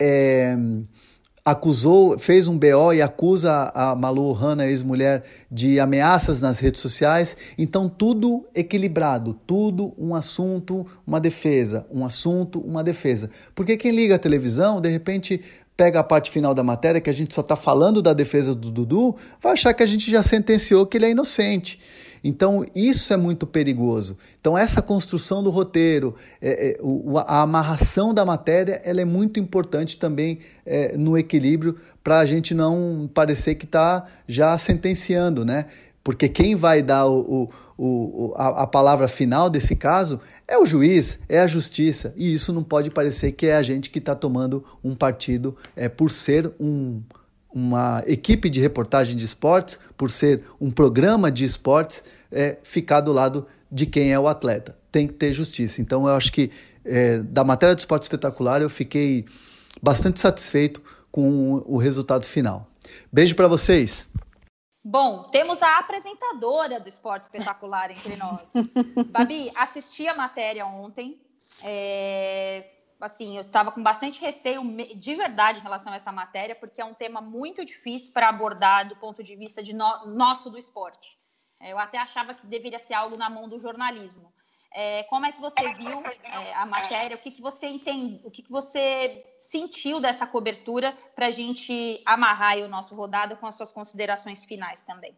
[0.00, 0.56] é,
[1.44, 7.36] acusou, fez um BO e acusa a Malu Hanna, ex-mulher, de ameaças nas redes sociais.
[7.58, 13.28] Então, tudo equilibrado, tudo um assunto, uma defesa, um assunto, uma defesa.
[13.54, 15.42] Porque quem liga a televisão, de repente,
[15.76, 18.70] pega a parte final da matéria, que a gente só está falando da defesa do
[18.70, 21.80] Dudu, vai achar que a gente já sentenciou que ele é inocente.
[22.22, 24.16] Então, isso é muito perigoso.
[24.40, 29.38] Então, essa construção do roteiro, é, é, o, a amarração da matéria, ela é muito
[29.38, 35.66] importante também é, no equilíbrio para a gente não parecer que está já sentenciando, né?
[36.02, 40.66] Porque quem vai dar o, o, o a, a palavra final desse caso é o
[40.66, 42.12] juiz, é a justiça.
[42.16, 45.88] E isso não pode parecer que é a gente que está tomando um partido é,
[45.88, 47.02] por ser um,
[47.52, 53.12] uma equipe de reportagem de esportes, por ser um programa de esportes, é, ficar do
[53.12, 54.76] lado de quem é o atleta.
[54.92, 55.80] Tem que ter justiça.
[55.80, 56.50] Então, eu acho que
[56.84, 59.24] é, da matéria do esporte espetacular eu fiquei
[59.82, 62.68] bastante satisfeito com o resultado final.
[63.12, 64.08] Beijo para vocês!
[64.86, 68.46] Bom, temos a apresentadora do Esporte Espetacular entre nós.
[69.08, 71.18] Babi, assisti a matéria ontem.
[71.62, 72.68] É,
[73.00, 74.62] assim, eu estava com bastante receio
[74.94, 78.86] de verdade em relação a essa matéria, porque é um tema muito difícil para abordar
[78.86, 81.18] do ponto de vista de no, nosso do esporte.
[81.58, 84.30] É, eu até achava que deveria ser algo na mão do jornalismo.
[84.76, 87.16] É, como é que você viu é, a matéria?
[87.16, 88.20] O que, que você entende?
[88.24, 93.46] O que, que você sentiu dessa cobertura para a gente amarrar o nosso rodado com
[93.46, 95.16] as suas considerações finais também?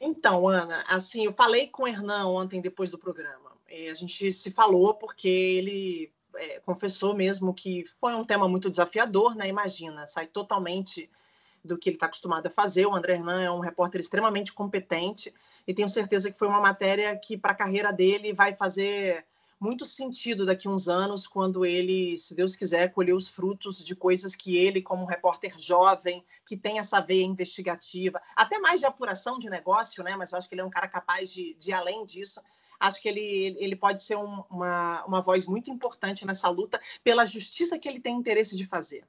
[0.00, 3.52] Então, Ana, assim, eu falei com o Hernan ontem depois do programa.
[3.68, 9.34] A gente se falou porque ele é, confessou mesmo que foi um tema muito desafiador,
[9.34, 9.48] né?
[9.48, 11.10] Imagina, sai totalmente
[11.64, 12.86] do que ele está acostumado a fazer.
[12.86, 15.34] O André Hernan é um repórter extremamente competente
[15.66, 19.24] e tenho certeza que foi uma matéria que, para a carreira dele, vai fazer
[19.58, 23.96] muito sentido daqui a uns anos, quando ele, se Deus quiser, colher os frutos de
[23.96, 29.38] coisas que ele, como repórter jovem, que tem essa veia investigativa, até mais de apuração
[29.38, 30.16] de negócio, né?
[30.16, 32.42] Mas eu acho que ele é um cara capaz de, de ir além disso.
[32.78, 37.24] Acho que ele, ele pode ser um, uma, uma voz muito importante nessa luta pela
[37.24, 39.04] justiça que ele tem interesse de fazer.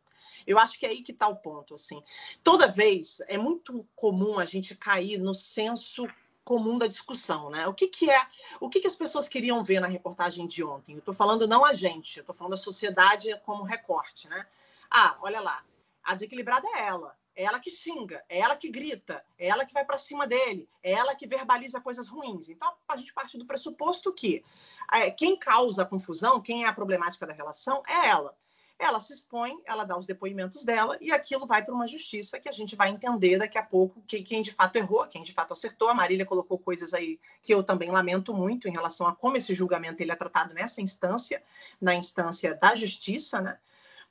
[0.47, 1.73] Eu acho que é aí que está o ponto.
[1.73, 2.01] Assim,
[2.43, 6.07] toda vez é muito comum a gente cair no senso
[6.45, 7.67] comum da discussão, né?
[7.67, 8.27] O que, que é,
[8.61, 10.93] o que, que as pessoas queriam ver na reportagem de ontem?
[10.93, 14.47] Eu estou falando não a gente, eu estou falando a sociedade como recorte, né?
[14.89, 15.65] Ah, olha lá,
[16.03, 19.73] a desequilibrada é ela, é ela que xinga, é ela que grita, é ela que
[19.73, 22.47] vai para cima dele, é ela que verbaliza coisas ruins.
[22.47, 24.45] Então a gente parte do pressuposto que
[24.93, 28.37] é, quem causa a confusão, quem é a problemática da relação, é ela.
[28.77, 32.49] Ela se expõe, ela dá os depoimentos dela e aquilo vai para uma justiça que
[32.49, 35.53] a gente vai entender daqui a pouco quem, quem, de fato errou, quem de fato
[35.53, 35.89] acertou.
[35.89, 39.55] A Marília colocou coisas aí que eu também lamento muito em relação a como esse
[39.55, 41.41] julgamento ele é tratado nessa instância,
[41.79, 43.57] na instância da justiça, né?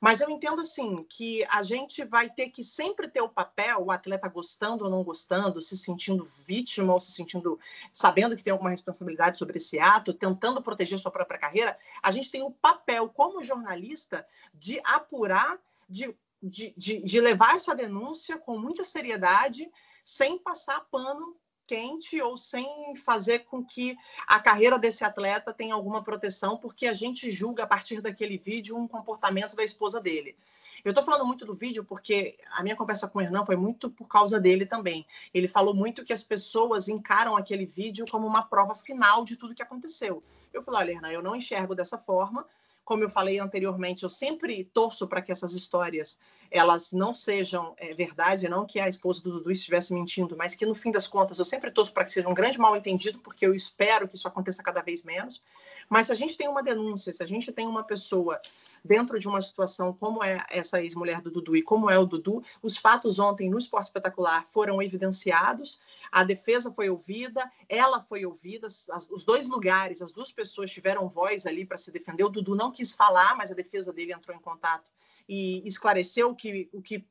[0.05, 3.91] Mas eu entendo assim que a gente vai ter que sempre ter o papel, o
[3.91, 7.59] atleta gostando ou não gostando, se sentindo vítima ou se sentindo
[7.91, 12.29] sabendo que tem alguma responsabilidade sobre esse ato, tentando proteger sua própria carreira, a gente
[12.29, 15.57] tem o papel como jornalista de apurar,
[15.89, 19.71] de, de, de, de levar essa denúncia com muita seriedade,
[20.03, 21.35] sem passar pano
[21.65, 23.97] quente ou sem fazer com que
[24.27, 28.77] a carreira desse atleta tenha alguma proteção, porque a gente julga a partir daquele vídeo
[28.77, 30.35] um comportamento da esposa dele.
[30.83, 33.89] Eu estou falando muito do vídeo porque a minha conversa com o Hernan foi muito
[33.89, 35.03] por causa dele também.
[35.33, 39.55] Ele falou muito que as pessoas encaram aquele vídeo como uma prova final de tudo
[39.55, 40.21] que aconteceu.
[40.53, 42.45] Eu falei, olha, Hernan, eu não enxergo dessa forma
[42.85, 46.19] como eu falei anteriormente, eu sempre torço para que essas histórias
[46.51, 50.65] elas não sejam é, verdade, não que a esposa do Dudu estivesse mentindo, mas que
[50.65, 53.45] no fim das contas eu sempre torço para que seja um grande mal entendido, porque
[53.45, 55.41] eu espero que isso aconteça cada vez menos.
[55.89, 58.39] Mas se a gente tem uma denúncia, se a gente tem uma pessoa
[58.85, 62.43] dentro de uma situação como é essa ex-mulher do Dudu e como é o Dudu,
[62.61, 65.81] os fatos ontem no Esporte Espetacular foram evidenciados,
[66.11, 71.09] a defesa foi ouvida, ela foi ouvida, as, os dois lugares, as duas pessoas tiveram
[71.09, 72.23] voz ali para se defender.
[72.23, 74.91] O Dudu não quis falar, mas a defesa dele entrou em contato
[75.27, 77.03] e esclareceu o que, o que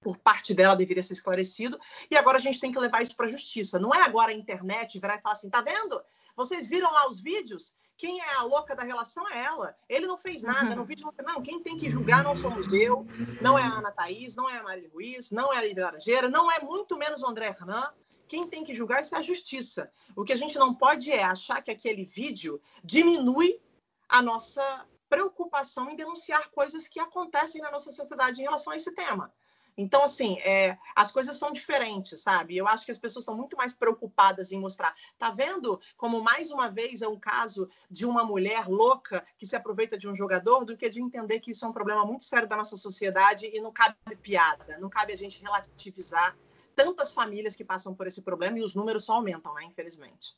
[0.00, 1.78] por parte dela deveria ser esclarecido,
[2.10, 3.78] e agora a gente tem que levar isso para a justiça.
[3.78, 6.00] Não é agora a internet virar e falar assim, tá vendo?
[6.36, 7.74] Vocês viram lá os vídeos?
[8.02, 9.76] Quem é a louca da relação é ela.
[9.88, 10.74] Ele não fez nada, uhum.
[10.78, 13.06] no vídeo não, não, quem tem que julgar não somos eu,
[13.40, 16.28] não é a Ana Thaís, não é a Maria Ruiz, não é a Lívia Laranjeira,
[16.28, 17.94] não é muito menos o André Hernan.
[18.26, 19.88] Quem tem que julgar isso é a justiça.
[20.16, 23.62] O que a gente não pode é achar que aquele vídeo diminui
[24.08, 28.90] a nossa preocupação em denunciar coisas que acontecem na nossa sociedade em relação a esse
[28.90, 29.32] tema.
[29.76, 32.56] Então, assim, é, as coisas são diferentes, sabe?
[32.56, 34.94] Eu acho que as pessoas estão muito mais preocupadas em mostrar.
[35.18, 39.56] Tá vendo como, mais uma vez, é um caso de uma mulher louca que se
[39.56, 42.48] aproveita de um jogador, do que de entender que isso é um problema muito sério
[42.48, 46.36] da nossa sociedade e não cabe piada, não cabe a gente relativizar
[46.74, 49.64] tantas famílias que passam por esse problema e os números só aumentam, né?
[49.64, 50.36] Infelizmente.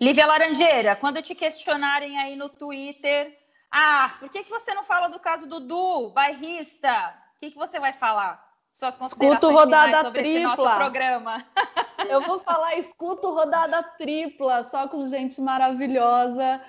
[0.00, 3.38] Lívia Laranjeira, quando te questionarem aí no Twitter,
[3.70, 7.14] ah, por que, que você não fala do caso do Du, bairrista?
[7.38, 8.44] O que, que você vai falar?
[8.72, 10.38] Suas escuto rodada sobre tripla.
[10.38, 11.44] esse nosso programa.
[12.10, 16.60] Eu vou falar, escuto rodada tripla, só com gente maravilhosa,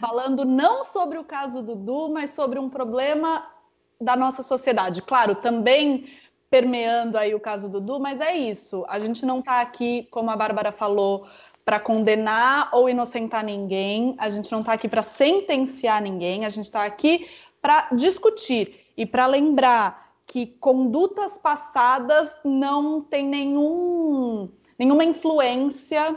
[0.00, 3.46] falando não sobre o caso do Du, mas sobre um problema
[4.00, 5.00] da nossa sociedade.
[5.00, 6.08] Claro, também
[6.50, 8.84] permeando aí o caso do Du, mas é isso.
[8.88, 11.28] A gente não está aqui, como a Bárbara falou,
[11.64, 16.64] para condenar ou inocentar ninguém, a gente não está aqui para sentenciar ninguém, a gente
[16.64, 17.30] está aqui
[17.62, 26.16] para discutir e para lembrar que condutas passadas não têm nenhum, nenhuma influência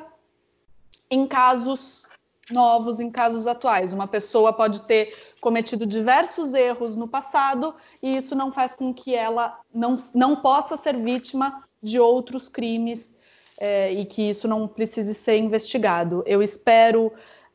[1.12, 2.10] em casos
[2.50, 3.94] novos, em casos atuais.
[3.94, 9.14] Uma pessoa pode ter cometido diversos erros no passado e isso não faz com que
[9.14, 13.16] ela não, não possa ser vítima de outros crimes
[13.60, 16.24] é, e que isso não precise ser investigado.
[16.26, 17.12] Eu espero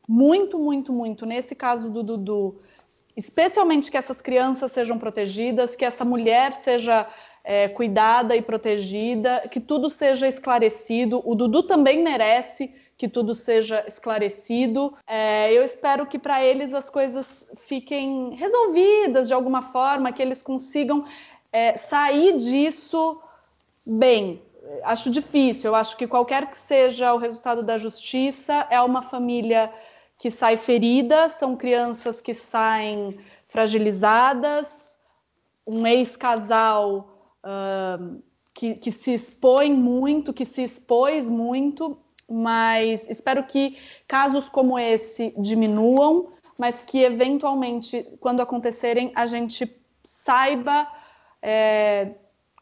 [0.07, 2.59] muito, muito, muito, nesse caso do Dudu,
[3.15, 7.07] especialmente que essas crianças sejam protegidas, que essa mulher seja
[7.43, 11.21] é, cuidada e protegida, que tudo seja esclarecido.
[11.23, 14.93] O Dudu também merece que tudo seja esclarecido.
[15.07, 20.41] É, eu espero que para eles as coisas fiquem resolvidas de alguma forma, que eles
[20.41, 21.05] consigam
[21.51, 23.21] é, sair disso
[23.85, 24.41] bem.
[24.83, 29.71] Acho difícil, eu acho que qualquer que seja o resultado da justiça, é uma família
[30.17, 34.95] que sai ferida, são crianças que saem fragilizadas,
[35.67, 38.21] um ex-casal uh,
[38.53, 41.97] que, que se expõe muito, que se expôs muito,
[42.29, 49.69] mas espero que casos como esse diminuam, mas que eventualmente, quando acontecerem, a gente
[50.03, 50.87] saiba
[51.41, 52.15] é,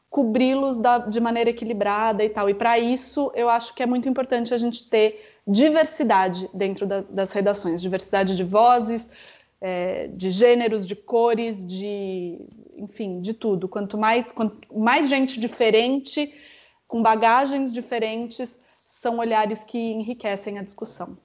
[0.09, 0.77] cobri-los
[1.09, 2.49] de maneira equilibrada e tal.
[2.49, 7.01] E para isso, eu acho que é muito importante a gente ter diversidade dentro da,
[7.01, 9.09] das redações, diversidade de vozes,
[9.59, 13.67] é, de gêneros, de cores, de enfim, de tudo.
[13.67, 16.33] Quanto mais, quanto mais gente diferente,
[16.87, 21.17] com bagagens diferentes, são olhares que enriquecem a discussão.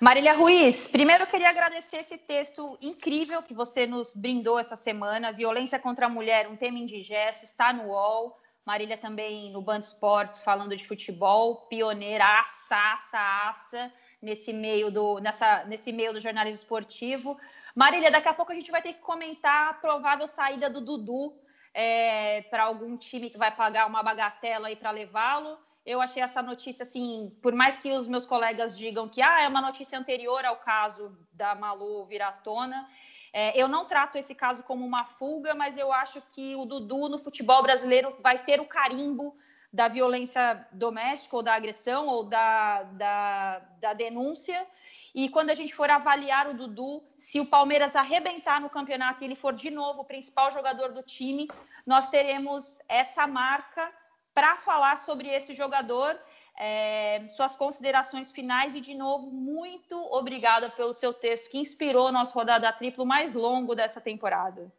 [0.00, 5.32] Marília Ruiz, primeiro eu queria agradecer esse texto incrível que você nos brindou essa semana.
[5.32, 8.36] Violência contra a mulher, um tema indigesto, está no UOL.
[8.64, 15.18] Marília também no Band Esportes falando de futebol, pioneira, aça, aça, graça nesse meio do,
[15.20, 17.38] nessa, nesse meio do jornalismo esportivo.
[17.74, 21.34] Marília, daqui a pouco a gente vai ter que comentar a provável saída do Dudu
[21.72, 25.58] é, para algum time que vai pagar uma bagatela aí para levá-lo.
[25.84, 29.48] Eu achei essa notícia assim, por mais que os meus colegas digam que ah, é
[29.48, 32.86] uma notícia anterior ao caso da Malu vir à tona,
[33.32, 37.08] é, eu não trato esse caso como uma fuga, mas eu acho que o Dudu
[37.08, 39.36] no futebol brasileiro vai ter o carimbo
[39.72, 44.66] da violência doméstica ou da agressão ou da, da, da denúncia.
[45.14, 49.26] E quando a gente for avaliar o Dudu, se o Palmeiras arrebentar no campeonato e
[49.26, 51.48] ele for de novo o principal jogador do time,
[51.86, 53.90] nós teremos essa marca
[54.34, 56.18] para falar sobre esse jogador.
[56.56, 62.12] É, suas considerações finais e, de novo, muito obrigada pelo seu texto que inspirou o
[62.12, 64.70] nosso rodada triplo mais longo dessa temporada.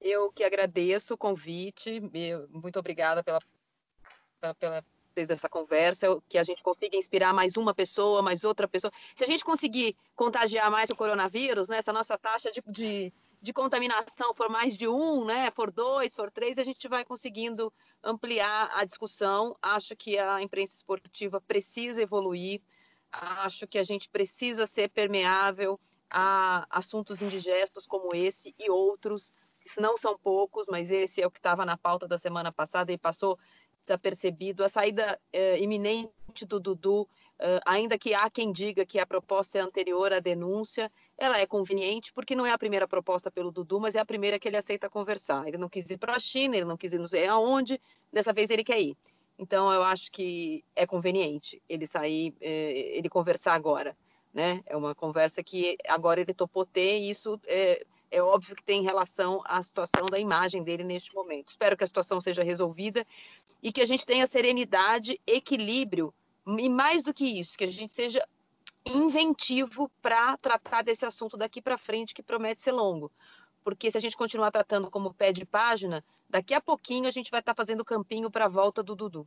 [0.00, 2.00] Eu que agradeço o convite,
[2.50, 3.40] muito obrigada pela,
[4.40, 8.92] pela, pela dessa conversa, que a gente consiga inspirar mais uma pessoa, mais outra pessoa.
[9.14, 13.52] Se a gente conseguir contagiar mais o coronavírus, né, essa nossa taxa de, de, de
[13.52, 17.72] contaminação for mais de um, né, for dois, for três, a gente vai conseguindo
[18.02, 19.56] ampliar a discussão.
[19.60, 22.60] Acho que a imprensa esportiva precisa evoluir,
[23.12, 25.78] acho que a gente precisa ser permeável
[26.10, 29.34] a assuntos indigestos como esse e outros
[29.78, 32.98] não são poucos, mas esse é o que estava na pauta da semana passada e
[32.98, 33.38] passou
[33.84, 34.62] desapercebido.
[34.62, 37.08] A saída é, iminente do Dudu,
[37.38, 41.46] é, ainda que há quem diga que a proposta é anterior à denúncia, ela é
[41.46, 44.56] conveniente porque não é a primeira proposta pelo Dudu, mas é a primeira que ele
[44.56, 45.46] aceita conversar.
[45.46, 47.80] Ele não quis ir para a China, ele não quis ir não sei aonde,
[48.12, 48.96] dessa vez ele quer ir.
[49.38, 53.96] Então eu acho que é conveniente ele sair, é, ele conversar agora.
[54.32, 54.62] Né?
[54.66, 58.82] É uma conversa que agora ele topou ter e isso é, é óbvio que tem
[58.82, 61.50] relação à situação da imagem dele neste momento.
[61.50, 63.06] Espero que a situação seja resolvida
[63.62, 66.14] e que a gente tenha serenidade, equilíbrio
[66.46, 68.26] e mais do que isso, que a gente seja
[68.84, 73.10] inventivo para tratar desse assunto daqui para frente, que promete ser longo.
[73.64, 77.30] Porque se a gente continuar tratando como pé de página, daqui a pouquinho a gente
[77.30, 79.26] vai estar tá fazendo campinho para a volta do Dudu.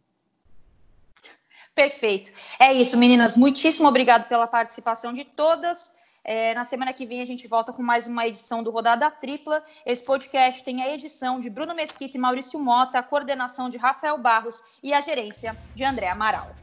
[1.76, 2.32] Perfeito.
[2.58, 3.36] É isso, meninas.
[3.36, 5.94] Muitíssimo obrigado pela participação de todas.
[6.24, 9.64] É, na semana que vem a gente volta com mais uma edição do Rodada Tripla.
[9.86, 14.18] Esse podcast tem a edição de Bruno Mesquita e Maurício Mota, a coordenação de Rafael
[14.18, 16.56] Barros e a gerência de André Amaral.